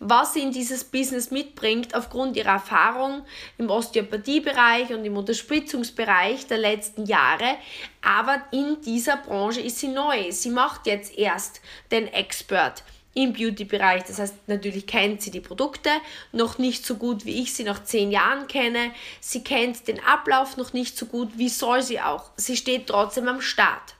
was 0.00 0.34
sie 0.34 0.40
in 0.40 0.50
dieses 0.50 0.82
Business 0.82 1.30
mitbringt, 1.30 1.94
aufgrund 1.94 2.36
ihrer 2.36 2.54
Erfahrung 2.54 3.22
im 3.58 3.70
Osteopathiebereich 3.70 4.92
und 4.92 5.04
im 5.04 5.16
Unterspritzungsbereich 5.16 6.48
der 6.48 6.58
letzten 6.58 7.06
Jahre. 7.06 7.56
Aber 8.02 8.42
in 8.50 8.80
dieser 8.82 9.18
Branche 9.18 9.60
ist 9.60 9.78
sie 9.78 9.88
neu. 9.88 10.32
Sie 10.32 10.50
macht 10.50 10.86
jetzt 10.86 11.16
erst 11.16 11.60
den 11.92 12.08
Expert 12.08 12.82
im 13.14 13.32
Beauty-Bereich. 13.32 14.02
Das 14.02 14.18
heißt, 14.18 14.48
natürlich 14.48 14.86
kennt 14.88 15.22
sie 15.22 15.30
die 15.30 15.40
Produkte 15.40 15.90
noch 16.32 16.58
nicht 16.58 16.84
so 16.84 16.96
gut, 16.96 17.24
wie 17.24 17.40
ich 17.40 17.54
sie 17.54 17.64
nach 17.64 17.84
zehn 17.84 18.10
Jahren 18.10 18.48
kenne. 18.48 18.90
Sie 19.20 19.44
kennt 19.44 19.86
den 19.86 20.02
Ablauf 20.04 20.56
noch 20.56 20.72
nicht 20.72 20.98
so 20.98 21.06
gut, 21.06 21.30
wie 21.36 21.48
soll 21.48 21.82
sie 21.82 22.00
auch. 22.00 22.30
Sie 22.36 22.56
steht 22.56 22.88
trotzdem 22.88 23.28
am 23.28 23.40
Start. 23.40 23.94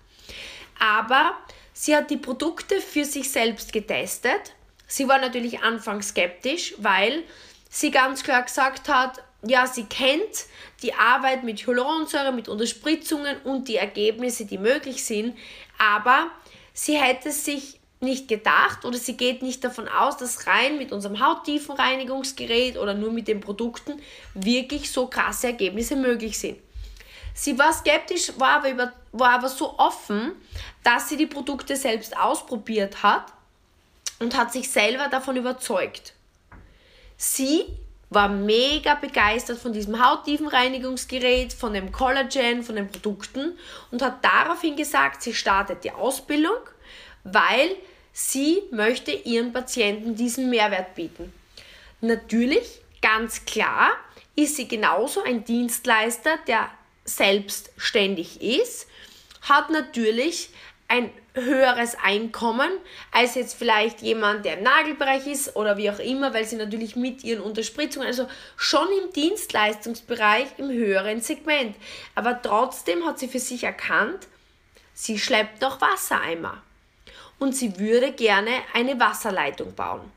Aber 0.78 1.36
sie 1.72 1.94
hat 1.94 2.10
die 2.10 2.16
Produkte 2.16 2.80
für 2.80 3.04
sich 3.04 3.30
selbst 3.30 3.72
getestet. 3.72 4.54
Sie 4.86 5.08
war 5.08 5.18
natürlich 5.18 5.60
anfangs 5.60 6.08
skeptisch, 6.08 6.74
weil 6.78 7.22
sie 7.68 7.90
ganz 7.90 8.22
klar 8.22 8.42
gesagt 8.42 8.88
hat, 8.88 9.22
ja, 9.46 9.66
sie 9.66 9.84
kennt 9.84 10.46
die 10.82 10.94
Arbeit 10.94 11.44
mit 11.44 11.66
Hyaluronsäure, 11.66 12.32
mit 12.32 12.48
Unterspritzungen 12.48 13.36
und 13.42 13.68
die 13.68 13.76
Ergebnisse, 13.76 14.46
die 14.46 14.58
möglich 14.58 15.04
sind, 15.04 15.36
aber 15.78 16.30
sie 16.72 16.96
hätte 16.96 17.30
sich 17.30 17.78
nicht 18.00 18.28
gedacht 18.28 18.84
oder 18.84 18.96
sie 18.96 19.16
geht 19.16 19.42
nicht 19.42 19.64
davon 19.64 19.88
aus, 19.88 20.16
dass 20.16 20.46
rein 20.46 20.78
mit 20.78 20.92
unserem 20.92 21.24
Hauttiefenreinigungsgerät 21.24 22.78
oder 22.78 22.94
nur 22.94 23.12
mit 23.12 23.26
den 23.26 23.40
Produkten 23.40 24.00
wirklich 24.34 24.90
so 24.90 25.08
krasse 25.08 25.48
Ergebnisse 25.48 25.96
möglich 25.96 26.38
sind. 26.38 26.58
Sie 27.38 27.56
war 27.58 27.72
skeptisch, 27.72 28.32
war 28.38 28.56
aber, 28.56 28.70
über, 28.70 28.92
war 29.12 29.30
aber 29.30 29.48
so 29.48 29.78
offen, 29.78 30.32
dass 30.82 31.08
sie 31.08 31.16
die 31.16 31.26
Produkte 31.26 31.76
selbst 31.76 32.16
ausprobiert 32.16 33.02
hat 33.02 33.26
und 34.18 34.36
hat 34.36 34.52
sich 34.52 34.70
selber 34.70 35.08
davon 35.08 35.36
überzeugt. 35.36 36.14
Sie 37.16 37.64
war 38.10 38.28
mega 38.28 38.94
begeistert 38.94 39.58
von 39.58 39.72
diesem 39.72 40.04
Hauttiefenreinigungsgerät, 40.04 41.52
von 41.52 41.74
dem 41.74 41.92
Collagen, 41.92 42.62
von 42.62 42.74
den 42.74 42.90
Produkten 42.90 43.56
und 43.90 44.02
hat 44.02 44.24
daraufhin 44.24 44.76
gesagt, 44.76 45.22
sie 45.22 45.34
startet 45.34 45.84
die 45.84 45.92
Ausbildung 45.92 46.58
weil 47.32 47.76
sie 48.12 48.62
möchte 48.70 49.12
ihren 49.12 49.52
Patienten 49.52 50.14
diesen 50.14 50.50
Mehrwert 50.50 50.94
bieten. 50.94 51.32
Natürlich, 52.00 52.80
ganz 53.02 53.44
klar, 53.44 53.90
ist 54.36 54.56
sie 54.56 54.68
genauso 54.68 55.22
ein 55.22 55.44
Dienstleister, 55.44 56.38
der 56.46 56.70
selbstständig 57.08 58.42
ist, 58.42 58.86
hat 59.42 59.70
natürlich 59.70 60.50
ein 60.88 61.10
höheres 61.34 61.96
Einkommen 62.02 62.70
als 63.12 63.34
jetzt 63.34 63.56
vielleicht 63.56 64.02
jemand, 64.02 64.44
der 64.44 64.58
im 64.58 64.64
Nagelbereich 64.64 65.26
ist 65.26 65.54
oder 65.54 65.76
wie 65.76 65.90
auch 65.90 65.98
immer, 65.98 66.34
weil 66.34 66.44
sie 66.44 66.56
natürlich 66.56 66.96
mit 66.96 67.22
ihren 67.22 67.42
Unterspritzungen, 67.42 68.08
also 68.08 68.26
schon 68.56 68.88
im 69.02 69.12
Dienstleistungsbereich 69.12 70.46
im 70.58 70.70
höheren 70.70 71.20
Segment. 71.20 71.76
Aber 72.14 72.40
trotzdem 72.42 73.04
hat 73.06 73.18
sie 73.18 73.28
für 73.28 73.38
sich 73.38 73.64
erkannt, 73.64 74.26
sie 74.94 75.18
schleppt 75.18 75.60
noch 75.60 75.80
Wassereimer 75.80 76.62
und 77.38 77.54
sie 77.54 77.78
würde 77.78 78.12
gerne 78.12 78.50
eine 78.72 78.98
Wasserleitung 78.98 79.74
bauen. 79.74 80.10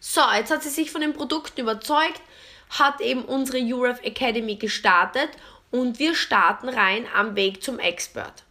So, 0.00 0.22
jetzt 0.34 0.50
hat 0.50 0.62
sie 0.62 0.70
sich 0.70 0.90
von 0.90 1.00
den 1.00 1.12
Produkten 1.12 1.60
überzeugt, 1.60 2.22
hat 2.70 3.00
eben 3.00 3.24
unsere 3.24 3.58
URF 3.58 4.00
Academy 4.02 4.56
gestartet 4.56 5.30
und 5.70 5.98
wir 5.98 6.14
starten 6.14 6.68
rein 6.68 7.06
am 7.14 7.36
Weg 7.36 7.62
zum 7.62 7.78
Expert. 7.78 8.44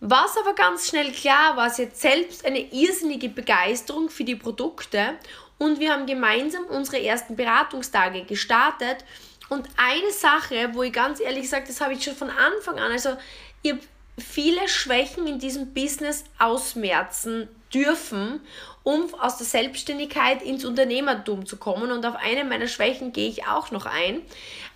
Was 0.00 0.36
aber 0.36 0.54
ganz 0.54 0.88
schnell 0.88 1.12
klar 1.12 1.56
war, 1.56 1.70
sie 1.70 1.86
hat 1.86 1.96
selbst 1.96 2.44
eine 2.44 2.60
irrsinnige 2.60 3.30
Begeisterung 3.30 4.10
für 4.10 4.24
die 4.24 4.36
Produkte 4.36 5.14
und 5.58 5.80
wir 5.80 5.92
haben 5.92 6.06
gemeinsam 6.06 6.64
unsere 6.66 7.02
ersten 7.02 7.36
Beratungstage 7.36 8.24
gestartet. 8.24 9.04
Und 9.48 9.68
eine 9.76 10.10
Sache, 10.10 10.70
wo 10.72 10.82
ich 10.82 10.92
ganz 10.92 11.20
ehrlich 11.20 11.48
sage, 11.48 11.64
das 11.68 11.80
habe 11.80 11.94
ich 11.94 12.04
schon 12.04 12.16
von 12.16 12.30
Anfang 12.30 12.78
an, 12.78 12.92
also 12.92 13.16
ihr 13.62 13.78
viele 14.18 14.68
Schwächen 14.68 15.26
in 15.26 15.38
diesem 15.38 15.72
Business 15.72 16.24
ausmerzen 16.38 17.48
dürfen, 17.72 18.40
um 18.84 19.12
aus 19.14 19.38
der 19.38 19.46
Selbstständigkeit 19.46 20.42
ins 20.42 20.64
Unternehmertum 20.64 21.46
zu 21.46 21.56
kommen. 21.56 21.90
Und 21.90 22.06
auf 22.06 22.14
eine 22.16 22.44
meiner 22.44 22.68
Schwächen 22.68 23.12
gehe 23.12 23.28
ich 23.28 23.46
auch 23.46 23.72
noch 23.72 23.86
ein. 23.86 24.20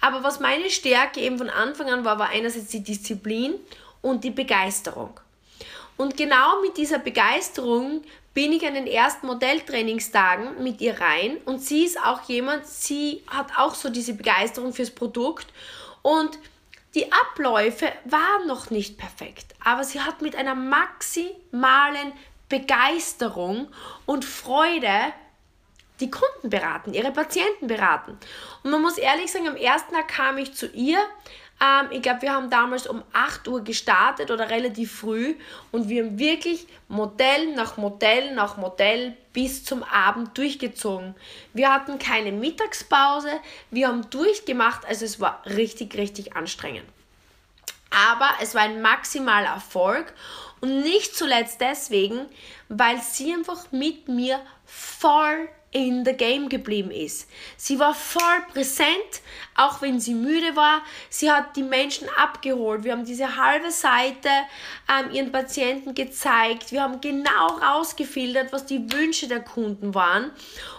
Aber 0.00 0.24
was 0.24 0.40
meine 0.40 0.70
Stärke 0.70 1.20
eben 1.20 1.38
von 1.38 1.50
Anfang 1.50 1.88
an 1.90 2.04
war, 2.04 2.18
war 2.18 2.30
einerseits 2.30 2.68
die 2.68 2.82
Disziplin 2.82 3.54
und 4.02 4.24
die 4.24 4.30
Begeisterung. 4.30 5.20
Und 5.96 6.16
genau 6.16 6.62
mit 6.62 6.76
dieser 6.76 6.98
Begeisterung 6.98 8.02
bin 8.32 8.52
ich 8.52 8.64
an 8.64 8.74
den 8.74 8.86
ersten 8.86 9.26
Modelltrainingstagen 9.26 10.62
mit 10.62 10.80
ihr 10.80 11.00
rein 11.00 11.38
und 11.44 11.60
sie 11.60 11.84
ist 11.84 11.98
auch 12.00 12.22
jemand, 12.28 12.66
sie 12.66 13.24
hat 13.26 13.48
auch 13.58 13.74
so 13.74 13.88
diese 13.88 14.14
Begeisterung 14.14 14.72
fürs 14.72 14.92
Produkt 14.92 15.48
und 16.02 16.38
die 16.94 17.10
Abläufe 17.10 17.92
waren 18.04 18.46
noch 18.46 18.70
nicht 18.70 18.96
perfekt, 18.96 19.56
aber 19.64 19.82
sie 19.82 20.00
hat 20.00 20.22
mit 20.22 20.36
einer 20.36 20.54
maximalen 20.54 22.12
Begeisterung 22.48 23.68
und 24.06 24.24
Freude 24.24 25.12
die 26.00 26.10
Kunden 26.10 26.50
beraten, 26.50 26.94
ihre 26.94 27.10
Patienten 27.10 27.66
beraten. 27.66 28.16
Und 28.62 28.70
man 28.70 28.82
muss 28.82 28.98
ehrlich 28.98 29.32
sagen, 29.32 29.48
am 29.48 29.56
ersten 29.56 29.94
Tag 29.94 30.08
kam 30.08 30.38
ich 30.38 30.54
zu 30.54 30.68
ihr. 30.68 30.98
Ähm, 31.60 31.88
ich 31.90 32.02
glaube, 32.02 32.22
wir 32.22 32.32
haben 32.32 32.50
damals 32.50 32.86
um 32.86 33.02
8 33.12 33.48
Uhr 33.48 33.64
gestartet 33.64 34.30
oder 34.30 34.48
relativ 34.48 35.00
früh 35.00 35.34
und 35.72 35.88
wir 35.88 36.04
haben 36.04 36.18
wirklich 36.18 36.66
Modell 36.88 37.54
nach 37.54 37.76
Modell 37.76 38.34
nach 38.34 38.56
Modell 38.56 39.16
bis 39.32 39.64
zum 39.64 39.82
Abend 39.82 40.38
durchgezogen. 40.38 41.14
Wir 41.52 41.72
hatten 41.72 41.98
keine 41.98 42.32
Mittagspause, 42.32 43.40
wir 43.70 43.88
haben 43.88 44.08
durchgemacht, 44.10 44.86
also 44.86 45.04
es 45.04 45.20
war 45.20 45.42
richtig, 45.46 45.96
richtig 45.96 46.36
anstrengend. 46.36 46.86
Aber 47.90 48.30
es 48.40 48.54
war 48.54 48.62
ein 48.62 48.82
maximaler 48.82 49.48
Erfolg 49.48 50.12
und 50.60 50.82
nicht 50.82 51.16
zuletzt 51.16 51.60
deswegen, 51.60 52.26
weil 52.68 53.00
sie 53.00 53.32
einfach 53.32 53.70
mit 53.72 54.08
mir 54.08 54.40
voll 54.64 55.48
in 55.70 56.04
the 56.04 56.14
game 56.14 56.48
geblieben 56.48 56.90
ist. 56.90 57.28
Sie 57.58 57.78
war 57.78 57.94
voll 57.94 58.40
präsent, 58.52 59.22
auch 59.54 59.82
wenn 59.82 60.00
sie 60.00 60.14
müde 60.14 60.56
war. 60.56 60.82
Sie 61.10 61.30
hat 61.30 61.56
die 61.56 61.62
Menschen 61.62 62.08
abgeholt. 62.16 62.84
Wir 62.84 62.92
haben 62.92 63.04
diese 63.04 63.36
halbe 63.36 63.70
Seite 63.70 64.30
ähm, 64.88 65.10
ihren 65.12 65.30
Patienten 65.30 65.94
gezeigt. 65.94 66.72
Wir 66.72 66.82
haben 66.82 67.00
genau 67.02 67.48
rausgefiltert, 67.48 68.50
was 68.52 68.64
die 68.64 68.90
Wünsche 68.92 69.28
der 69.28 69.40
Kunden 69.40 69.94
waren. 69.94 70.30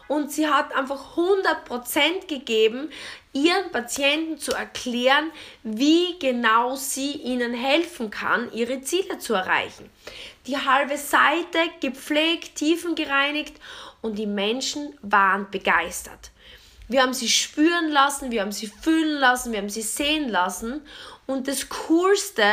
Und 0.08 0.32
sie 0.32 0.48
hat 0.48 0.76
einfach 0.76 1.16
100% 1.16 2.26
gegeben, 2.28 2.90
ihren 3.32 3.72
Patienten 3.72 4.40
zu 4.40 4.54
erklären, 4.54 5.32
wie 5.62 6.18
genau 6.18 6.76
sie 6.76 7.12
ihnen 7.12 7.54
helfen 7.54 8.10
kann, 8.10 8.52
ihre 8.52 8.82
Ziele 8.82 9.20
zu 9.20 9.36
erreichen. 9.36 9.90
die 10.48 10.58
halbe 10.58 10.98
Seite 10.98 11.60
gepflegt, 11.80 12.56
tiefengereinigt 12.56 13.54
und 14.02 14.18
die 14.18 14.28
Menschen 14.28 14.94
waren 15.02 15.50
begeistert. 15.52 16.32
Wir 16.88 17.04
haben 17.04 17.14
sie 17.14 17.30
spüren 17.30 17.90
lassen, 17.90 18.32
wir 18.32 18.42
haben 18.42 18.52
sie 18.52 18.66
fühlen 18.66 19.20
lassen, 19.20 19.52
wir 19.52 19.60
haben 19.60 19.70
sie 19.70 19.84
sehen 19.84 20.28
lassen. 20.28 20.82
Und 21.28 21.48
das 21.48 21.70
Coolste 21.70 22.44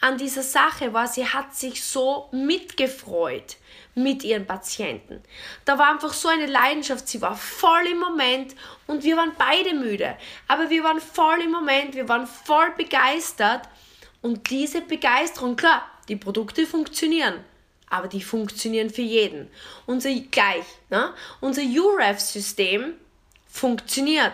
an 0.00 0.18
dieser 0.18 0.44
Sache 0.44 0.92
war, 0.92 1.08
sie 1.08 1.26
hat 1.26 1.56
sich 1.56 1.82
so 1.82 2.28
mitgefreut 2.30 3.56
mit 3.96 4.22
ihren 4.22 4.46
Patienten. 4.46 5.20
Da 5.64 5.78
war 5.78 5.90
einfach 5.90 6.12
so 6.12 6.28
eine 6.28 6.46
Leidenschaft, 6.46 7.08
sie 7.08 7.20
war 7.20 7.34
voll 7.34 7.88
im 7.90 7.98
Moment 7.98 8.54
und 8.86 9.02
wir 9.02 9.16
waren 9.16 9.32
beide 9.36 9.74
müde. 9.74 10.16
Aber 10.46 10.70
wir 10.70 10.84
waren 10.84 11.00
voll 11.00 11.40
im 11.42 11.50
Moment, 11.50 11.96
wir 11.96 12.08
waren 12.08 12.28
voll 12.28 12.70
begeistert. 12.76 13.62
Und 14.20 14.48
diese 14.50 14.82
Begeisterung, 14.82 15.56
klar, 15.56 15.82
die 16.08 16.14
Produkte 16.14 16.68
funktionieren 16.68 17.44
aber 17.92 18.08
die 18.08 18.22
funktionieren 18.22 18.88
für 18.88 19.02
jeden. 19.02 19.50
Unser 19.84 20.14
gleich, 20.14 20.64
ne? 20.88 21.12
unser 21.42 21.60
UREF-System 21.60 22.94
funktioniert, 23.46 24.32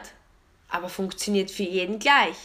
aber 0.69 0.89
funktioniert 0.89 1.51
für 1.51 1.65
jeden 1.65 1.99
gleich. 1.99 2.37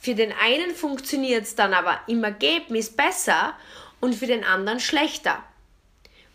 Für 0.00 0.14
den 0.14 0.32
einen 0.32 0.72
funktioniert 0.72 1.42
es 1.42 1.56
dann 1.56 1.74
aber 1.74 1.98
im 2.06 2.22
Ergebnis 2.22 2.90
besser 2.90 3.58
und 4.00 4.14
für 4.14 4.28
den 4.28 4.44
anderen 4.44 4.78
schlechter. 4.78 5.42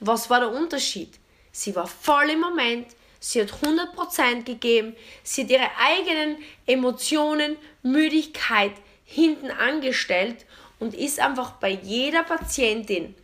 Was 0.01 0.29
war 0.29 0.41
der 0.41 0.51
Unterschied? 0.51 1.13
Sie 1.53 1.73
war 1.73 1.87
voll 1.87 2.31
im 2.31 2.41
Moment, 2.41 2.87
sie 3.21 3.41
hat 3.41 3.53
100% 3.53 4.43
gegeben, 4.43 4.93
sie 5.23 5.43
hat 5.43 5.51
ihre 5.51 5.69
eigenen 5.79 6.35
Emotionen, 6.65 7.55
Müdigkeit 7.81 8.73
hinten 9.05 9.51
angestellt 9.51 10.45
und 10.79 10.93
ist 10.93 11.21
einfach 11.21 11.51
bei 11.53 11.69
jeder 11.69 12.23
Patientin 12.23 13.15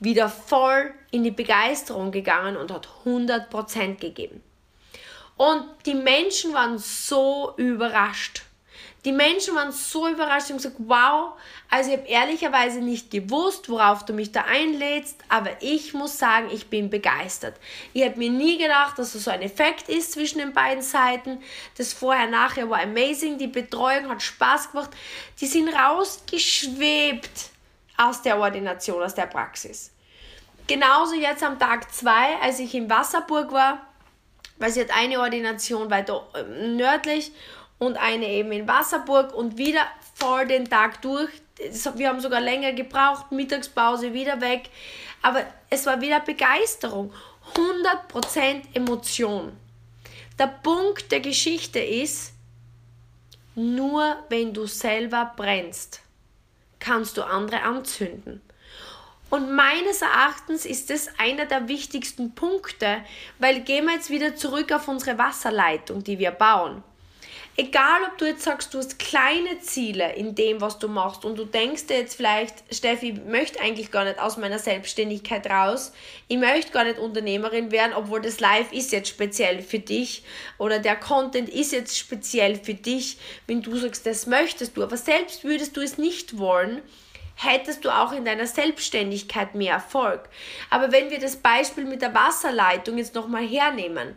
wieder 0.00 0.28
voll 0.28 0.92
in 1.10 1.22
die 1.22 1.30
Begeisterung 1.30 2.10
gegangen 2.10 2.56
und 2.56 2.72
hat 2.72 2.88
100% 3.04 3.96
gegeben. 3.96 4.42
Und 5.36 5.64
die 5.86 5.94
Menschen 5.94 6.52
waren 6.52 6.78
so 6.78 7.54
überrascht. 7.56 8.42
Die 9.06 9.12
Menschen 9.12 9.54
waren 9.54 9.72
so 9.72 10.06
überrascht 10.06 10.50
und 10.50 10.58
gesagt, 10.58 10.76
wow, 10.80 11.32
also 11.70 11.90
ich 11.90 11.96
habe 11.96 12.08
ehrlicherweise 12.08 12.80
nicht 12.80 13.10
gewusst, 13.10 13.70
worauf 13.70 14.04
du 14.04 14.12
mich 14.12 14.30
da 14.32 14.42
einlädst, 14.42 15.16
aber 15.30 15.50
ich 15.60 15.94
muss 15.94 16.18
sagen, 16.18 16.50
ich 16.52 16.68
bin 16.68 16.90
begeistert. 16.90 17.56
Ich 17.94 18.04
habe 18.04 18.18
mir 18.18 18.28
nie 18.28 18.58
gedacht, 18.58 18.98
dass 18.98 19.14
es 19.14 19.24
so 19.24 19.30
ein 19.30 19.40
Effekt 19.40 19.88
ist 19.88 20.12
zwischen 20.12 20.40
den 20.40 20.52
beiden 20.52 20.82
Seiten. 20.82 21.40
Das 21.78 21.94
Vorher-Nachher 21.94 22.68
war 22.68 22.82
amazing, 22.82 23.38
die 23.38 23.46
Betreuung 23.46 24.10
hat 24.10 24.20
Spaß 24.20 24.72
gemacht. 24.72 24.90
Die 25.40 25.46
sind 25.46 25.70
rausgeschwebt 25.70 27.50
aus 28.00 28.22
der 28.22 28.38
Ordination, 28.38 29.02
aus 29.02 29.14
der 29.14 29.26
Praxis. 29.26 29.92
Genauso 30.66 31.14
jetzt 31.14 31.42
am 31.42 31.58
Tag 31.58 31.92
2, 31.92 32.40
als 32.42 32.58
ich 32.60 32.74
in 32.74 32.88
Wasserburg 32.88 33.52
war, 33.52 33.86
weil 34.58 34.70
sie 34.70 34.80
hat 34.80 34.90
eine 34.96 35.20
Ordination 35.20 35.90
weiter 35.90 36.26
ähm, 36.34 36.76
nördlich 36.76 37.32
und 37.78 37.96
eine 37.96 38.26
eben 38.26 38.52
in 38.52 38.68
Wasserburg 38.68 39.34
und 39.34 39.58
wieder 39.58 39.82
voll 40.14 40.46
den 40.46 40.68
Tag 40.68 41.02
durch. 41.02 41.30
Wir 41.94 42.08
haben 42.08 42.20
sogar 42.20 42.40
länger 42.40 42.72
gebraucht, 42.72 43.32
Mittagspause 43.32 44.12
wieder 44.12 44.40
weg, 44.40 44.70
aber 45.22 45.44
es 45.68 45.84
war 45.86 46.00
wieder 46.00 46.20
Begeisterung, 46.20 47.12
100% 47.54 48.62
Emotion. 48.74 49.52
Der 50.38 50.46
Punkt 50.46 51.12
der 51.12 51.20
Geschichte 51.20 51.80
ist, 51.80 52.32
nur 53.54 54.16
wenn 54.30 54.54
du 54.54 54.66
selber 54.66 55.32
brennst, 55.36 56.00
kannst 56.80 57.16
du 57.16 57.22
andere 57.22 57.62
anzünden. 57.62 58.42
Und 59.30 59.52
meines 59.54 60.02
Erachtens 60.02 60.66
ist 60.66 60.90
das 60.90 61.08
einer 61.18 61.46
der 61.46 61.68
wichtigsten 61.68 62.34
Punkte, 62.34 62.98
weil 63.38 63.60
gehen 63.60 63.84
wir 63.84 63.94
jetzt 63.94 64.10
wieder 64.10 64.34
zurück 64.34 64.72
auf 64.72 64.88
unsere 64.88 65.18
Wasserleitung, 65.18 66.02
die 66.02 66.18
wir 66.18 66.32
bauen. 66.32 66.82
Egal, 67.56 68.04
ob 68.06 68.16
du 68.16 68.26
jetzt 68.26 68.44
sagst, 68.44 68.72
du 68.72 68.78
hast 68.78 68.98
kleine 68.98 69.58
Ziele 69.60 70.14
in 70.14 70.34
dem, 70.34 70.60
was 70.60 70.78
du 70.78 70.88
machst 70.88 71.24
und 71.24 71.36
du 71.36 71.44
denkst 71.44 71.88
dir 71.88 71.98
jetzt 71.98 72.14
vielleicht, 72.14 72.62
Steffi, 72.72 73.10
ich 73.10 73.24
möchte 73.24 73.60
eigentlich 73.60 73.90
gar 73.90 74.04
nicht 74.04 74.18
aus 74.18 74.36
meiner 74.36 74.58
Selbstständigkeit 74.58 75.50
raus, 75.50 75.92
ich 76.28 76.38
möchte 76.38 76.72
gar 76.72 76.84
nicht 76.84 76.98
Unternehmerin 76.98 77.70
werden, 77.70 77.92
obwohl 77.94 78.22
das 78.22 78.40
Live 78.40 78.72
ist 78.72 78.92
jetzt 78.92 79.08
speziell 79.08 79.62
für 79.62 79.80
dich 79.80 80.22
oder 80.58 80.78
der 80.78 80.96
Content 80.96 81.48
ist 81.48 81.72
jetzt 81.72 81.98
speziell 81.98 82.56
für 82.56 82.74
dich, 82.74 83.18
wenn 83.46 83.62
du 83.62 83.76
sagst, 83.76 84.06
das 84.06 84.26
möchtest 84.26 84.76
du, 84.76 84.82
aber 84.82 84.96
selbst 84.96 85.44
würdest 85.44 85.76
du 85.76 85.80
es 85.82 85.98
nicht 85.98 86.38
wollen, 86.38 86.80
hättest 87.34 87.84
du 87.84 87.90
auch 87.90 88.12
in 88.12 88.24
deiner 88.24 88.46
Selbstständigkeit 88.46 89.54
mehr 89.54 89.74
Erfolg. 89.74 90.28
Aber 90.68 90.92
wenn 90.92 91.10
wir 91.10 91.18
das 91.18 91.36
Beispiel 91.36 91.84
mit 91.84 92.02
der 92.02 92.14
Wasserleitung 92.14 92.98
jetzt 92.98 93.14
nochmal 93.14 93.46
hernehmen, 93.46 94.16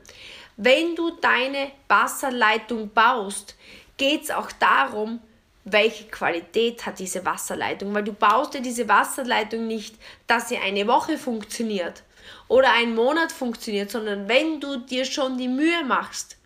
wenn 0.57 0.95
du 0.95 1.11
deine 1.11 1.71
Wasserleitung 1.87 2.93
baust, 2.93 3.55
geht 3.97 4.23
es 4.23 4.31
auch 4.31 4.51
darum, 4.53 5.19
welche 5.65 6.05
Qualität 6.05 6.85
hat 6.85 6.99
diese 6.99 7.25
Wasserleitung, 7.25 7.93
weil 7.93 8.03
du 8.03 8.13
baust 8.13 8.53
dir 8.53 8.61
diese 8.61 8.87
Wasserleitung 8.87 9.65
nicht, 9.65 9.95
dass 10.27 10.49
sie 10.49 10.57
eine 10.57 10.87
Woche 10.87 11.17
funktioniert 11.17 12.03
oder 12.47 12.73
einen 12.73 12.95
Monat 12.95 13.31
funktioniert, 13.31 13.89
sondern 13.89 14.27
wenn 14.27 14.59
du 14.59 14.77
dir 14.77 15.05
schon 15.05 15.37
die 15.37 15.47
Mühe 15.47 15.83
machst, 15.85 16.37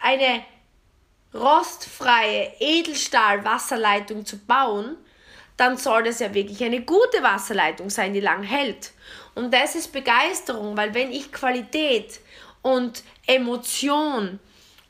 eine 0.00 0.44
rostfreie 1.34 2.52
Edelstahl-Wasserleitung 2.60 4.24
zu 4.24 4.38
bauen, 4.38 4.96
dann 5.56 5.76
soll 5.76 6.04
das 6.04 6.20
ja 6.20 6.32
wirklich 6.34 6.62
eine 6.62 6.82
gute 6.82 7.22
Wasserleitung 7.22 7.90
sein, 7.90 8.12
die 8.12 8.20
lang 8.20 8.42
hält. 8.42 8.92
Und 9.34 9.52
das 9.52 9.74
ist 9.74 9.92
Begeisterung, 9.92 10.76
weil 10.76 10.94
wenn 10.94 11.10
ich 11.12 11.32
Qualität 11.32 12.20
und 12.62 13.02
Emotion 13.26 14.38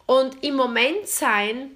und 0.07 0.45
im 0.45 0.55
Moment 0.55 1.07
sein 1.07 1.71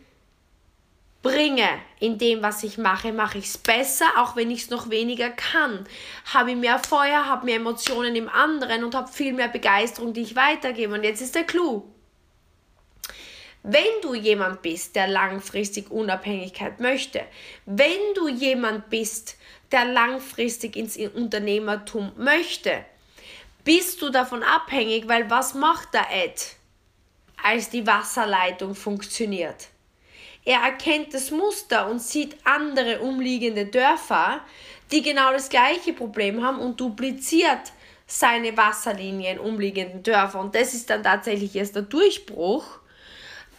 bringe 1.22 1.68
in 1.98 2.16
dem, 2.16 2.42
was 2.42 2.62
ich 2.62 2.78
mache, 2.78 3.12
mache 3.12 3.38
ich 3.38 3.46
es 3.46 3.58
besser, 3.58 4.06
auch 4.16 4.36
wenn 4.36 4.50
ich 4.50 4.62
es 4.62 4.70
noch 4.70 4.88
weniger 4.88 5.30
kann. 5.30 5.86
Habe 6.32 6.52
ich 6.52 6.56
mehr 6.56 6.78
Feuer, 6.78 7.26
habe 7.26 7.44
mehr 7.44 7.56
Emotionen 7.56 8.16
im 8.16 8.28
anderen 8.28 8.84
und 8.84 8.94
habe 8.94 9.12
viel 9.12 9.34
mehr 9.34 9.48
Begeisterung, 9.48 10.14
die 10.14 10.22
ich 10.22 10.36
weitergebe. 10.36 10.94
Und 10.94 11.04
jetzt 11.04 11.20
ist 11.20 11.34
der 11.34 11.44
Clou. 11.44 11.84
Wenn 13.62 14.00
du 14.00 14.14
jemand 14.14 14.62
bist, 14.62 14.96
der 14.96 15.06
langfristig 15.06 15.90
Unabhängigkeit 15.90 16.80
möchte, 16.80 17.20
wenn 17.66 18.14
du 18.14 18.28
jemand 18.28 18.88
bist, 18.88 19.36
der 19.70 19.84
langfristig 19.84 20.76
ins 20.76 20.96
Unternehmertum 20.96 22.12
möchte, 22.16 22.86
bist 23.64 24.00
du 24.02 24.10
davon 24.10 24.42
abhängig, 24.42 25.08
weil 25.08 25.28
was 25.30 25.54
macht 25.54 25.94
der 25.94 26.06
Ed, 26.10 26.56
als 27.42 27.70
die 27.70 27.86
Wasserleitung 27.86 28.74
funktioniert? 28.74 29.68
Er 30.44 30.60
erkennt 30.60 31.12
das 31.12 31.30
Muster 31.30 31.88
und 31.88 32.00
sieht 32.00 32.36
andere 32.44 33.00
umliegende 33.00 33.66
Dörfer, 33.66 34.40
die 34.90 35.02
genau 35.02 35.32
das 35.32 35.48
gleiche 35.48 35.92
Problem 35.92 36.44
haben 36.44 36.58
und 36.58 36.80
dupliziert 36.80 37.72
seine 38.06 38.56
Wasserlinie 38.56 39.32
in 39.32 39.38
umliegenden 39.38 40.02
Dörfer. 40.02 40.40
Und 40.40 40.54
das 40.54 40.74
ist 40.74 40.90
dann 40.90 41.02
tatsächlich 41.02 41.54
erst 41.54 41.76
der 41.76 41.82
Durchbruch 41.82 42.80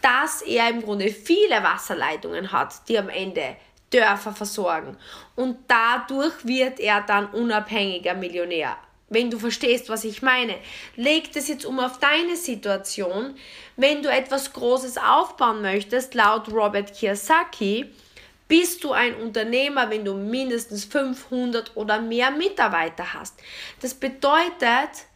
dass 0.02 0.42
er 0.42 0.68
im 0.68 0.82
Grunde 0.82 1.08
viele 1.08 1.62
Wasserleitungen 1.62 2.52
hat, 2.52 2.88
die 2.88 2.98
am 2.98 3.08
Ende 3.08 3.56
Dörfer 3.90 4.32
versorgen. 4.32 4.96
Und 5.36 5.58
dadurch 5.68 6.44
wird 6.44 6.80
er 6.80 7.02
dann 7.02 7.26
unabhängiger 7.26 8.14
Millionär. 8.14 8.76
Wenn 9.12 9.30
du 9.30 9.38
verstehst, 9.38 9.88
was 9.88 10.04
ich 10.04 10.22
meine, 10.22 10.56
leg 10.96 11.32
das 11.32 11.48
jetzt 11.48 11.66
um 11.66 11.78
auf 11.78 11.98
deine 11.98 12.36
Situation. 12.36 13.34
Wenn 13.76 14.02
du 14.02 14.10
etwas 14.10 14.52
Großes 14.52 14.96
aufbauen 14.98 15.62
möchtest, 15.62 16.14
laut 16.14 16.50
Robert 16.50 16.94
Kiyosaki, 16.94 17.90
bist 18.48 18.84
du 18.84 18.92
ein 18.92 19.14
Unternehmer, 19.16 19.90
wenn 19.90 20.04
du 20.04 20.14
mindestens 20.14 20.84
500 20.84 21.76
oder 21.76 22.00
mehr 22.00 22.30
Mitarbeiter 22.30 23.14
hast. 23.14 23.38
Das 23.80 23.94
bedeutet, 23.94 25.06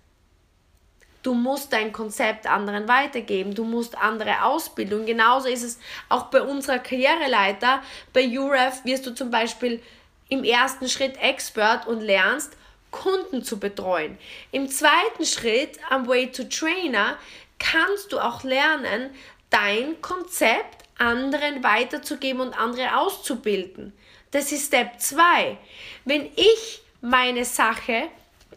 Du 1.26 1.34
musst 1.34 1.72
dein 1.72 1.90
Konzept 1.90 2.46
anderen 2.46 2.86
weitergeben. 2.86 3.52
Du 3.52 3.64
musst 3.64 3.98
andere 3.98 4.44
Ausbildung. 4.44 5.06
Genauso 5.06 5.48
ist 5.48 5.64
es 5.64 5.80
auch 6.08 6.26
bei 6.26 6.40
unserer 6.40 6.78
Karriereleiter. 6.78 7.82
Bei 8.12 8.24
UREF 8.28 8.84
wirst 8.84 9.06
du 9.06 9.10
zum 9.12 9.32
Beispiel 9.32 9.82
im 10.28 10.44
ersten 10.44 10.88
Schritt 10.88 11.20
Expert 11.20 11.88
und 11.88 12.00
lernst, 12.00 12.56
Kunden 12.90 13.42
zu 13.42 13.58
betreuen. 13.58 14.18
Im 14.52 14.68
zweiten 14.68 15.24
Schritt, 15.24 15.78
am 15.90 16.06
Way 16.06 16.32
to 16.32 16.44
Trainer, 16.44 17.18
kannst 17.58 18.12
du 18.12 18.18
auch 18.18 18.42
lernen, 18.42 19.10
dein 19.50 20.00
Konzept 20.00 20.84
anderen 20.98 21.62
weiterzugeben 21.62 22.40
und 22.40 22.58
andere 22.58 22.96
auszubilden. 22.96 23.92
Das 24.30 24.52
ist 24.52 24.66
Step 24.66 25.00
2. 25.00 25.56
Wenn 26.04 26.26
ich 26.36 26.82
meine 27.00 27.44
Sache 27.44 28.08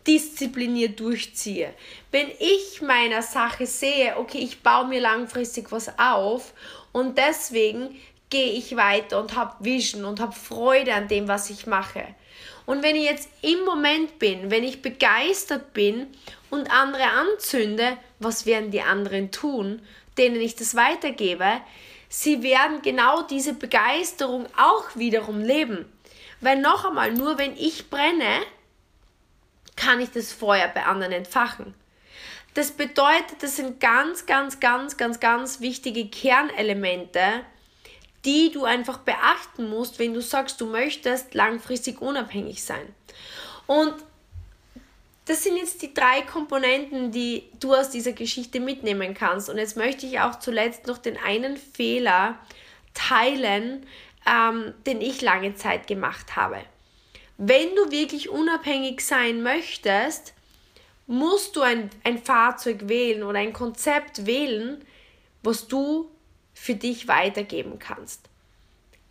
diszipliniert 0.08 1.00
durchziehe. 1.00 1.74
Wenn 2.12 2.30
ich 2.40 2.82
meiner 2.82 3.22
Sache 3.22 3.66
sehe, 3.66 4.18
okay, 4.18 4.40
ich 4.40 4.62
baue 4.62 4.88
mir 4.88 5.02
langfristig 5.02 5.72
was 5.72 6.00
auf 6.00 6.54
und 6.92 7.18
deswegen 7.18 8.00
gehe 8.30 8.54
ich 8.54 8.76
weiter 8.76 9.20
und 9.20 9.36
habe 9.36 9.64
Vision 9.64 10.06
und 10.06 10.20
habe 10.20 10.34
Freude 10.34 10.94
an 10.94 11.08
dem, 11.08 11.28
was 11.28 11.50
ich 11.50 11.68
mache. 11.68 12.04
Und 12.70 12.84
wenn 12.84 12.96
ich 12.96 13.06
jetzt 13.06 13.30
im 13.42 13.66
Moment 13.66 14.20
bin, 14.20 14.52
wenn 14.52 14.64
ich 14.64 14.84
begeistert 14.84 15.74
bin 15.74 16.06
und 16.52 16.70
andere 16.70 17.02
anzünde, 17.02 17.98
was 18.20 18.46
werden 18.46 18.70
die 18.70 18.84
anderen 18.84 19.32
tun, 19.32 19.82
denen 20.20 20.40
ich 20.40 20.56
das 20.56 20.76
weitergebe? 20.76 21.62
Sie 22.10 22.44
werden 22.44 22.84
genau 22.84 23.24
diese 23.24 23.54
Begeisterung 23.54 24.46
auch 24.56 24.84
wiederum 24.94 25.42
leben. 25.42 25.92
Weil 26.42 26.60
noch 26.60 26.86
einmal, 26.86 27.12
nur 27.12 27.40
wenn 27.40 27.58
ich 27.58 27.90
brenne, 27.90 28.44
kann 29.76 30.00
ich 30.00 30.12
das 30.12 30.32
Feuer 30.32 30.68
bei 30.68 30.86
anderen 30.86 31.14
entfachen. 31.14 31.74
Das 32.54 32.70
bedeutet, 32.70 33.42
das 33.42 33.56
sind 33.56 33.80
ganz, 33.80 34.28
ganz, 34.28 34.60
ganz, 34.60 34.96
ganz, 34.96 35.20
ganz 35.20 35.60
wichtige 35.60 36.08
Kernelemente, 36.08 37.44
die 38.26 38.52
du 38.52 38.66
einfach 38.66 39.00
beachten 39.00 39.70
musst, 39.70 40.00
wenn 40.00 40.14
du 40.14 40.22
sagst, 40.22 40.60
du 40.62 40.66
möchtest 40.66 41.34
langfristig 41.34 42.02
unabhängig 42.02 42.64
sein. 42.64 42.94
Und 43.68 43.94
das 45.26 45.44
sind 45.44 45.58
jetzt 45.58 45.82
die 45.84 45.94
drei 45.94 46.22
Komponenten, 46.22 47.12
die 47.12 47.44
du 47.60 47.76
aus 47.76 47.92
dieser 47.92 48.14
Geschichte 48.14 48.60
mitnehmen 48.60 49.14
kannst. 49.14 49.50
Und 49.50 49.58
jetzt 49.58 49.78
möchte 49.78 50.08
ich 50.08 50.20
auch 50.20 50.40
zuletzt 50.40 50.88
noch 50.88 50.98
den 50.98 51.18
einen 51.18 51.56
Fehler 51.56 52.40
teilen, 52.96 53.86
ähm, 54.28 54.74
den 54.88 55.02
ich 55.02 55.22
lange 55.22 55.54
Zeit 55.54 55.86
gemacht 55.86 56.36
habe. 56.36 56.58
Wenn 57.38 57.76
du 57.76 57.92
wirklich 57.92 58.30
unabhängig 58.30 59.06
sein 59.06 59.44
möchtest, 59.44 60.34
musst 61.06 61.56
du 61.56 61.62
ein, 61.62 61.90
ein 62.04 62.18
Fahrzeug 62.18 62.90
wählen 62.90 63.24
oder 63.24 63.40
ein 63.40 63.54
Konzept 63.54 64.26
wählen, 64.26 64.84
was 65.42 65.68
du 65.68 66.10
für 66.62 66.76
dich 66.76 67.08
weitergeben 67.08 67.80
kannst. 67.80 68.30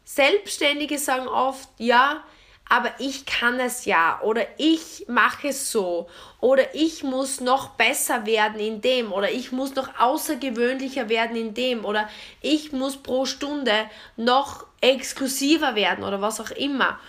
Selbstständige 0.04 0.98
sagen 0.98 1.28
oft, 1.28 1.68
ja, 1.78 2.22
aber 2.68 2.92
ich 2.98 3.24
kann 3.24 3.58
es 3.58 3.86
ja 3.86 4.20
oder 4.22 4.46
ich 4.58 5.06
mache 5.08 5.48
es 5.48 5.72
so 5.72 6.08
oder 6.40 6.74
ich 6.74 7.02
muss 7.02 7.40
noch 7.40 7.70
besser 7.70 8.26
werden 8.26 8.60
in 8.60 8.82
dem 8.82 9.12
oder 9.12 9.30
ich 9.30 9.50
muss 9.52 9.74
noch 9.74 9.98
außergewöhnlicher 9.98 11.08
werden 11.08 11.36
in 11.36 11.54
dem 11.54 11.86
oder 11.86 12.08
ich 12.42 12.72
muss 12.72 12.98
pro 12.98 13.24
Stunde 13.24 13.72
noch 14.16 14.66
exklusiver 14.82 15.74
werden 15.74 16.04
oder 16.04 16.20
was 16.20 16.40
auch 16.40 16.50
immer. 16.50 17.00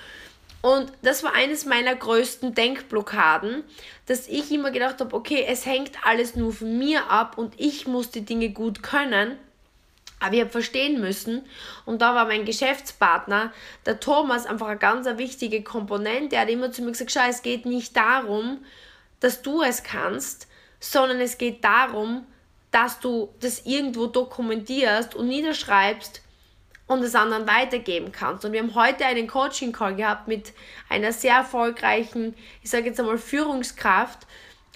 Und 0.62 0.92
das 1.02 1.24
war 1.24 1.34
eines 1.34 1.66
meiner 1.66 1.96
größten 1.96 2.54
Denkblockaden, 2.54 3.64
dass 4.06 4.28
ich 4.28 4.52
immer 4.52 4.72
gedacht 4.72 5.00
habe, 5.02 5.16
okay, 5.16 5.46
es 5.48 5.66
hängt 5.66 6.06
alles 6.06 6.36
nur 6.36 6.54
von 6.54 6.78
mir 6.78 7.10
ab 7.10 7.38
und 7.38 7.54
ich 7.58 7.88
muss 7.88 8.12
die 8.12 8.26
Dinge 8.26 8.50
gut 8.50 8.82
können 8.82 9.38
aber 10.20 10.34
ich 10.34 10.42
habe 10.42 10.50
verstehen 10.50 11.00
müssen, 11.00 11.46
und 11.86 12.02
da 12.02 12.14
war 12.14 12.26
mein 12.26 12.46
Geschäftspartner, 12.46 13.54
der 13.86 14.00
Thomas, 14.00 14.46
einfach 14.46 14.68
eine 14.68 14.78
ganz 14.78 15.08
wichtige 15.18 15.64
Komponente. 15.64 16.36
Er 16.36 16.44
hat 16.44 16.50
immer 16.50 16.72
zu 16.72 16.82
mir 16.82 16.92
gesagt, 16.92 17.12
schau, 17.12 17.28
es 17.30 17.42
geht 17.42 17.66
nicht 17.66 17.96
darum, 17.96 18.60
dass 19.20 19.42
du 19.42 19.62
es 19.62 19.84
kannst, 19.84 20.48
sondern 20.80 21.20
es 21.20 21.38
geht 21.38 21.64
darum, 21.64 22.26
dass 22.72 23.00
du 23.00 23.34
das 23.40 23.66
irgendwo 23.66 24.08
dokumentierst 24.08 25.16
und 25.16 25.28
niederschreibst 25.28 26.22
und 26.88 27.04
es 27.04 27.16
anderen 27.16 27.48
weitergeben 27.48 28.12
kannst. 28.12 28.46
Und 28.46 28.52
wir 28.52 28.62
haben 28.62 28.76
heute 28.76 29.06
einen 29.06 29.28
Coaching-Call 29.28 29.96
gehabt 29.96 30.28
mit 30.28 30.54
einer 30.90 31.14
sehr 31.14 31.36
erfolgreichen, 31.36 32.36
ich 32.64 32.70
sage 32.70 32.88
jetzt 32.88 33.00
einmal 33.00 33.18
Führungskraft 33.18 34.28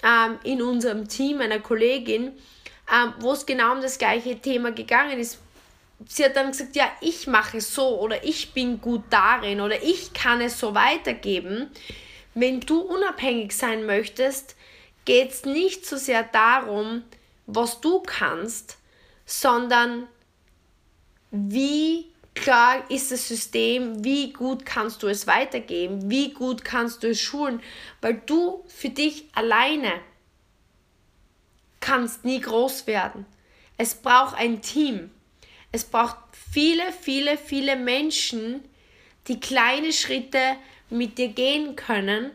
ähm, 0.02 0.38
in 0.44 0.62
unserem 0.62 1.08
Team, 1.08 1.40
einer 1.40 1.58
Kollegin, 1.58 2.32
ähm, 2.92 3.14
wo 3.20 3.32
es 3.32 3.46
genau 3.46 3.72
um 3.72 3.80
das 3.80 3.98
gleiche 3.98 4.40
Thema 4.40 4.72
gegangen 4.72 5.18
ist. 5.18 5.38
Sie 6.06 6.24
hat 6.24 6.36
dann 6.36 6.50
gesagt, 6.50 6.76
ja, 6.76 6.90
ich 7.00 7.26
mache 7.26 7.58
es 7.58 7.74
so 7.74 8.00
oder 8.00 8.24
ich 8.24 8.52
bin 8.52 8.80
gut 8.80 9.04
darin 9.10 9.60
oder 9.60 9.82
ich 9.82 10.12
kann 10.12 10.40
es 10.40 10.58
so 10.58 10.74
weitergeben. 10.74 11.70
Wenn 12.34 12.60
du 12.60 12.80
unabhängig 12.80 13.56
sein 13.56 13.86
möchtest, 13.86 14.56
geht 15.04 15.30
es 15.30 15.44
nicht 15.44 15.86
so 15.86 15.96
sehr 15.96 16.24
darum, 16.24 17.04
was 17.46 17.80
du 17.80 18.00
kannst, 18.00 18.78
sondern 19.24 20.08
wie 21.30 22.06
klar 22.34 22.88
ist 22.90 23.12
das 23.12 23.28
System, 23.28 24.04
wie 24.04 24.32
gut 24.32 24.66
kannst 24.66 25.02
du 25.02 25.08
es 25.08 25.26
weitergeben, 25.26 26.10
wie 26.10 26.32
gut 26.32 26.64
kannst 26.64 27.02
du 27.02 27.10
es 27.10 27.20
schulen, 27.20 27.60
weil 28.00 28.20
du 28.26 28.64
für 28.66 28.88
dich 28.88 29.28
alleine 29.34 29.92
kannst 31.84 32.24
nie 32.24 32.40
groß 32.40 32.86
werden. 32.86 33.26
Es 33.76 33.94
braucht 33.94 34.36
ein 34.38 34.62
Team. 34.62 35.10
Es 35.70 35.84
braucht 35.84 36.16
viele, 36.50 36.92
viele, 36.92 37.36
viele 37.36 37.76
Menschen, 37.76 38.64
die 39.28 39.38
kleine 39.38 39.92
Schritte 39.92 40.56
mit 40.88 41.18
dir 41.18 41.28
gehen 41.28 41.76
können, 41.76 42.30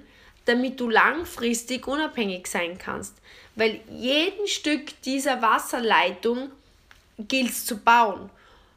damit 0.45 0.79
du 0.79 0.87
langfristig 0.89 1.87
unabhängig 1.87 2.45
sein 2.45 2.77
kannst. 2.77 3.15
Weil 3.55 3.79
jeden 3.89 4.47
Stück 4.47 5.01
dieser 5.01 5.41
Wasserleitung 5.41 6.51
gilt 7.17 7.49
es 7.49 7.65
zu 7.65 7.77
bauen. 7.77 8.29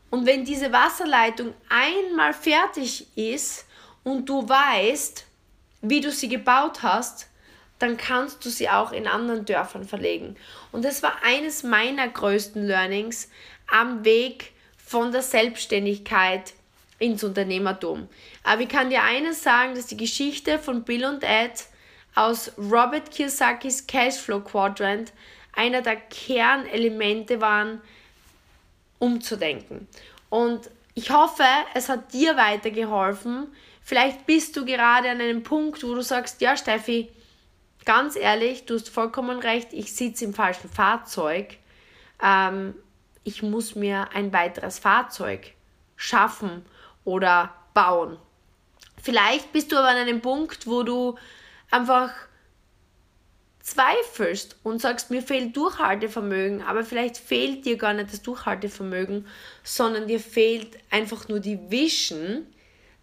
Und 0.08 0.24
wenn 0.24 0.42
diese 0.42 0.72
Wasserleitung 0.72 1.52
einmal 1.68 2.32
fertig 2.32 3.06
ist 3.14 3.66
und 4.04 4.26
du 4.26 4.48
weißt, 4.48 5.26
wie 5.82 6.00
du 6.00 6.10
sie 6.10 6.28
gebaut 6.28 6.82
hast, 6.82 7.28
dann 7.82 7.96
kannst 7.96 8.44
du 8.44 8.48
sie 8.48 8.68
auch 8.68 8.92
in 8.92 9.08
anderen 9.08 9.44
Dörfern 9.44 9.84
verlegen. 9.84 10.36
Und 10.70 10.84
das 10.84 11.02
war 11.02 11.16
eines 11.24 11.64
meiner 11.64 12.08
größten 12.08 12.64
Learnings 12.64 13.28
am 13.66 14.04
Weg 14.04 14.52
von 14.76 15.10
der 15.10 15.22
Selbstständigkeit 15.22 16.54
ins 17.00 17.24
Unternehmertum. 17.24 18.08
Aber 18.44 18.62
ich 18.62 18.68
kann 18.68 18.90
dir 18.90 19.02
eines 19.02 19.42
sagen, 19.42 19.74
dass 19.74 19.88
die 19.88 19.96
Geschichte 19.96 20.60
von 20.60 20.84
Bill 20.84 21.04
und 21.04 21.24
Ed 21.24 21.64
aus 22.14 22.52
Robert 22.56 23.10
Kiyosakis 23.10 23.86
Cashflow 23.86 24.40
Quadrant 24.40 25.12
einer 25.54 25.82
der 25.82 25.96
Kernelemente 25.96 27.40
waren, 27.40 27.80
umzudenken. 29.00 29.88
Und 30.30 30.70
ich 30.94 31.10
hoffe, 31.10 31.44
es 31.74 31.88
hat 31.88 32.12
dir 32.12 32.36
weitergeholfen. 32.36 33.48
Vielleicht 33.82 34.26
bist 34.26 34.56
du 34.56 34.64
gerade 34.64 35.10
an 35.10 35.20
einem 35.20 35.42
Punkt, 35.42 35.82
wo 35.82 35.94
du 35.94 36.02
sagst, 36.02 36.40
ja 36.40 36.56
Steffi, 36.56 37.10
ganz 37.84 38.16
ehrlich, 38.16 38.66
du 38.66 38.74
hast 38.74 38.88
vollkommen 38.88 39.38
recht, 39.38 39.72
ich 39.72 39.94
sitze 39.94 40.24
im 40.24 40.34
falschen 40.34 40.70
Fahrzeug. 40.70 41.58
Ähm, 42.22 42.74
ich 43.24 43.42
muss 43.42 43.74
mir 43.74 44.08
ein 44.14 44.32
weiteres 44.32 44.78
Fahrzeug 44.78 45.52
schaffen 45.96 46.64
oder 47.04 47.54
bauen. 47.74 48.18
Vielleicht 49.02 49.52
bist 49.52 49.72
du 49.72 49.76
aber 49.76 49.88
an 49.88 49.96
einem 49.96 50.20
Punkt, 50.20 50.66
wo 50.66 50.82
du 50.82 51.16
einfach 51.70 52.12
zweifelst 53.60 54.56
und 54.64 54.80
sagst, 54.80 55.10
mir 55.10 55.22
fehlt 55.22 55.56
Durchhaltevermögen, 55.56 56.62
aber 56.62 56.84
vielleicht 56.84 57.16
fehlt 57.16 57.64
dir 57.64 57.76
gar 57.76 57.94
nicht 57.94 58.12
das 58.12 58.22
Durchhaltevermögen, 58.22 59.26
sondern 59.62 60.08
dir 60.08 60.20
fehlt 60.20 60.78
einfach 60.90 61.28
nur 61.28 61.38
die 61.38 61.70
Vision, 61.70 62.46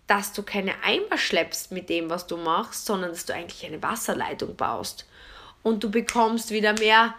dass 0.10 0.34
du 0.34 0.41
keine 0.41 0.74
Eimer 0.84 1.19
schleppst 1.19 1.72
mit 1.72 1.88
dem, 1.88 2.10
was 2.10 2.26
du 2.26 2.36
machst, 2.36 2.88
sondern 2.88 3.12
dass 3.12 3.28
du 3.28 3.34
eigentlich 3.36 3.63
eine 3.63 3.84
Wasserleitung 3.84 4.56
baust. 4.56 5.06
Und 5.62 5.84
du 5.84 5.91
bekommst 5.91 6.50
wieder 6.50 6.74
mehr, 6.74 7.13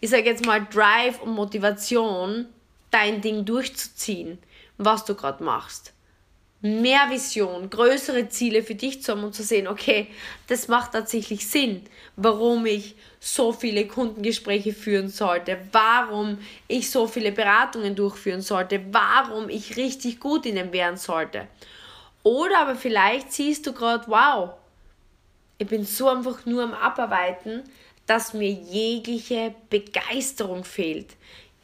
ich 0.00 0.10
sage 0.10 0.26
jetzt 0.26 0.44
mal, 0.44 0.66
Drive 0.70 1.22
und 1.22 1.32
Motivation, 1.32 2.44
dein 2.90 3.22
Ding 3.22 3.46
durchzuziehen, 3.46 4.38
was 4.76 5.06
du 5.06 5.14
gerade 5.14 5.42
machst. 5.42 5.94
Mehr 6.60 7.08
Vision, 7.08 7.70
größere 7.70 8.28
Ziele 8.28 8.62
für 8.62 8.74
dich 8.74 9.02
zu 9.02 9.12
haben 9.12 9.24
und 9.24 9.34
zu 9.34 9.42
sehen, 9.42 9.66
okay, 9.66 10.08
das 10.46 10.68
macht 10.68 10.92
tatsächlich 10.92 11.48
Sinn, 11.48 11.84
warum 12.16 12.66
ich 12.66 12.94
so 13.20 13.52
viele 13.52 13.86
Kundengespräche 13.86 14.74
führen 14.74 15.08
sollte, 15.08 15.58
warum 15.72 16.36
ich 16.68 16.90
so 16.90 17.06
viele 17.06 17.32
Beratungen 17.32 17.94
durchführen 17.94 18.42
sollte, 18.42 18.84
warum 18.90 19.48
ich 19.48 19.78
richtig 19.78 20.20
gut 20.20 20.44
in 20.44 20.56
dem 20.56 20.74
werden 20.74 20.98
sollte. 20.98 21.48
Oder 22.24 22.60
aber 22.60 22.74
vielleicht 22.74 23.32
siehst 23.32 23.66
du 23.66 23.72
gerade, 23.72 24.08
wow, 24.08 24.54
ich 25.58 25.68
bin 25.68 25.84
so 25.84 26.08
einfach 26.08 26.44
nur 26.46 26.64
am 26.64 26.74
Abarbeiten, 26.74 27.62
dass 28.06 28.34
mir 28.34 28.50
jegliche 28.50 29.54
Begeisterung 29.70 30.64
fehlt. 30.64 31.10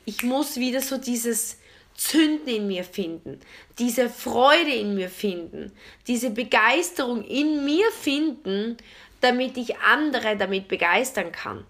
Ich 0.05 0.23
muss 0.23 0.57
wieder 0.57 0.81
so 0.81 0.99
dieses 0.99 1.59
Zünden 1.95 2.49
in 2.49 2.67
mir 2.67 2.85
finden, 2.85 3.41
diese 3.79 4.09
Freude 4.09 4.73
in 4.73 4.95
mir 4.95 5.11
finden, 5.11 5.73
diese 6.07 6.31
Begeisterung 6.31 7.25
in 7.25 7.65
mir 7.65 7.91
finden, 7.91 8.77
damit 9.21 9.57
ich 9.57 9.79
andere 9.79 10.37
damit 10.37 10.69
begeistern 10.69 11.33
kann. 11.33 11.65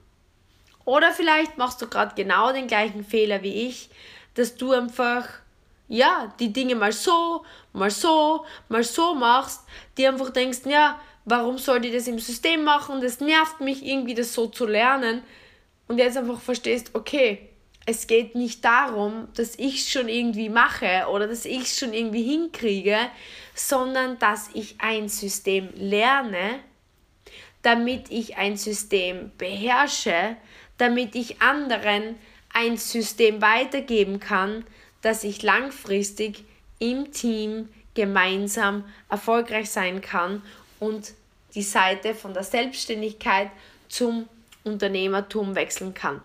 Oder 0.84 1.12
vielleicht 1.12 1.58
machst 1.58 1.82
du 1.82 1.88
gerade 1.88 2.14
genau 2.14 2.52
den 2.52 2.66
gleichen 2.66 3.04
Fehler 3.04 3.42
wie 3.42 3.68
ich, 3.68 3.90
dass 4.34 4.56
du 4.56 4.72
einfach 4.72 5.28
ja, 5.90 6.32
die 6.38 6.52
Dinge 6.52 6.76
mal 6.76 6.92
so, 6.92 7.44
mal 7.72 7.90
so, 7.90 8.44
mal 8.68 8.84
so 8.84 9.14
machst, 9.14 9.64
die 9.98 10.06
einfach 10.06 10.30
denkst, 10.30 10.60
ja, 10.66 11.00
warum 11.24 11.58
soll 11.58 11.84
ich 11.84 11.92
das 11.92 12.06
im 12.06 12.20
System 12.20 12.62
machen? 12.62 13.00
Das 13.00 13.20
nervt 13.20 13.60
mich 13.60 13.84
irgendwie, 13.84 14.14
das 14.14 14.32
so 14.32 14.46
zu 14.46 14.66
lernen. 14.66 15.22
Und 15.88 15.98
jetzt 15.98 16.16
einfach 16.16 16.40
verstehst, 16.40 16.92
okay, 16.94 17.50
es 17.86 18.06
geht 18.06 18.36
nicht 18.36 18.64
darum, 18.64 19.26
dass 19.34 19.58
ich 19.58 19.80
es 19.80 19.90
schon 19.90 20.08
irgendwie 20.08 20.48
mache 20.48 21.06
oder 21.10 21.26
dass 21.26 21.44
ich 21.44 21.62
es 21.62 21.78
schon 21.78 21.92
irgendwie 21.92 22.22
hinkriege, 22.22 22.96
sondern 23.56 24.16
dass 24.20 24.50
ich 24.54 24.76
ein 24.78 25.08
System 25.08 25.70
lerne, 25.74 26.60
damit 27.62 28.12
ich 28.12 28.36
ein 28.36 28.56
System 28.56 29.32
beherrsche, 29.36 30.36
damit 30.78 31.16
ich 31.16 31.42
anderen 31.42 32.14
ein 32.54 32.76
System 32.76 33.42
weitergeben 33.42 34.20
kann, 34.20 34.64
dass 35.02 35.24
ich 35.24 35.42
langfristig 35.42 36.44
im 36.78 37.12
Team 37.12 37.68
gemeinsam 37.94 38.84
erfolgreich 39.08 39.70
sein 39.70 40.00
kann 40.00 40.42
und 40.78 41.12
die 41.54 41.62
Seite 41.62 42.14
von 42.14 42.32
der 42.34 42.44
Selbstständigkeit 42.44 43.50
zum 43.88 44.28
Unternehmertum 44.64 45.54
wechseln 45.54 45.94
kann. 45.94 46.22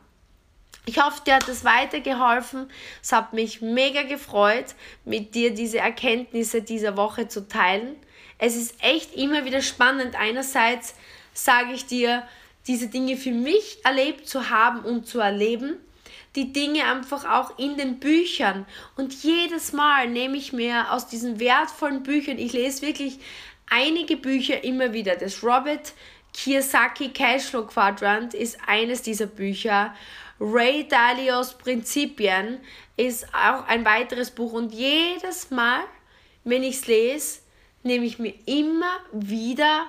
Ich 0.85 1.01
hoffe, 1.01 1.21
dir 1.25 1.35
hat 1.35 1.47
es 1.47 1.63
weitergeholfen. 1.63 2.69
Es 3.01 3.11
hat 3.11 3.33
mich 3.33 3.61
mega 3.61 4.03
gefreut, 4.03 4.75
mit 5.03 5.33
dir 5.33 5.53
diese 5.53 5.79
Erkenntnisse 5.79 6.61
dieser 6.61 6.95
Woche 6.95 7.27
zu 7.27 7.47
teilen. 7.47 7.95
Es 8.37 8.55
ist 8.55 8.75
echt 8.83 9.15
immer 9.15 9.45
wieder 9.45 9.61
spannend. 9.61 10.15
Einerseits 10.15 10.93
sage 11.33 11.73
ich 11.73 11.87
dir, 11.87 12.27
diese 12.67 12.87
Dinge 12.87 13.17
für 13.17 13.31
mich 13.31 13.79
erlebt 13.83 14.27
zu 14.27 14.49
haben 14.49 14.81
und 14.81 15.07
zu 15.07 15.19
erleben. 15.19 15.77
Die 16.35 16.51
Dinge 16.51 16.83
einfach 16.85 17.25
auch 17.29 17.57
in 17.57 17.77
den 17.77 17.99
Büchern. 17.99 18.65
Und 18.95 19.23
jedes 19.23 19.73
Mal 19.73 20.09
nehme 20.09 20.37
ich 20.37 20.53
mir 20.53 20.91
aus 20.91 21.07
diesen 21.07 21.39
wertvollen 21.39 22.03
Büchern, 22.03 22.37
ich 22.37 22.53
lese 22.53 22.81
wirklich 22.81 23.19
einige 23.69 24.17
Bücher 24.17 24.63
immer 24.63 24.93
wieder. 24.93 25.15
Das 25.15 25.43
Robert 25.43 25.93
Kiyosaki 26.33 27.09
Cashflow 27.09 27.65
Quadrant 27.65 28.33
ist 28.33 28.57
eines 28.67 29.01
dieser 29.01 29.27
Bücher. 29.27 29.95
Ray 30.39 30.85
Dalios 30.87 31.57
Prinzipien 31.57 32.59
ist 32.97 33.25
auch 33.33 33.65
ein 33.67 33.85
weiteres 33.85 34.31
Buch. 34.31 34.51
Und 34.51 34.73
jedes 34.73 35.49
Mal, 35.49 35.81
wenn 36.43 36.63
ich 36.63 36.75
es 36.75 36.87
lese, 36.87 37.39
nehme 37.83 38.05
ich 38.05 38.19
mir 38.19 38.33
immer 38.45 38.99
wieder 39.13 39.87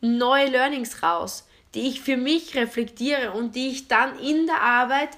neue 0.00 0.48
Learnings 0.48 1.02
raus, 1.02 1.48
die 1.74 1.88
ich 1.88 2.00
für 2.00 2.16
mich 2.16 2.54
reflektiere 2.54 3.32
und 3.32 3.56
die 3.56 3.68
ich 3.68 3.88
dann 3.88 4.18
in 4.18 4.46
der 4.46 4.60
Arbeit 4.60 5.10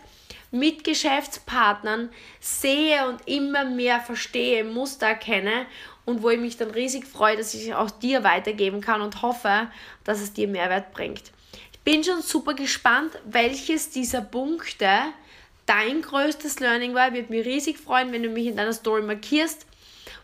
mit 0.54 0.84
Geschäftspartnern 0.84 2.10
sehe 2.38 3.08
und 3.08 3.26
immer 3.26 3.64
mehr 3.64 4.00
verstehe, 4.00 4.62
Muster 4.62 5.06
erkenne 5.08 5.66
und 6.04 6.22
wo 6.22 6.30
ich 6.30 6.38
mich 6.38 6.56
dann 6.56 6.70
riesig 6.70 7.06
freue, 7.06 7.36
dass 7.36 7.54
ich 7.54 7.68
es 7.68 7.74
auch 7.74 7.90
dir 7.90 8.22
weitergeben 8.22 8.80
kann 8.80 9.00
und 9.00 9.20
hoffe, 9.20 9.68
dass 10.04 10.20
es 10.20 10.32
dir 10.32 10.46
Mehrwert 10.46 10.92
bringt. 10.92 11.32
Ich 11.72 11.80
bin 11.80 12.04
schon 12.04 12.22
super 12.22 12.54
gespannt, 12.54 13.10
welches 13.24 13.90
dieser 13.90 14.20
Punkte 14.20 14.88
dein 15.66 16.02
größtes 16.02 16.60
Learning 16.60 16.94
war. 16.94 17.08
Ich 17.08 17.14
würde 17.14 17.32
mich 17.32 17.46
riesig 17.46 17.78
freuen, 17.78 18.12
wenn 18.12 18.22
du 18.22 18.28
mich 18.28 18.46
in 18.46 18.56
deiner 18.56 18.72
Story 18.72 19.02
markierst, 19.02 19.66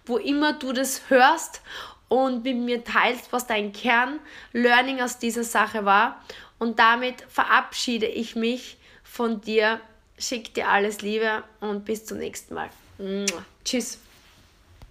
wo 0.06 0.16
immer 0.16 0.52
du 0.52 0.72
das 0.72 1.02
hörst 1.08 1.60
und 2.08 2.44
mit 2.44 2.56
mir 2.56 2.84
teilst, 2.84 3.32
was 3.32 3.48
dein 3.48 3.72
Kern-Learning 3.72 5.00
aus 5.00 5.18
dieser 5.18 5.44
Sache 5.44 5.84
war. 5.84 6.22
Und 6.58 6.78
damit 6.78 7.22
verabschiede 7.28 8.06
ich 8.06 8.36
mich 8.36 8.78
von 9.02 9.40
dir. 9.40 9.80
Schick 10.20 10.54
dir 10.54 10.68
alles 10.68 11.00
Liebe 11.00 11.42
und 11.60 11.84
bis 11.84 12.04
zum 12.04 12.18
nächsten 12.18 12.54
Mal. 12.54 12.70
Tschüss. 13.64 13.98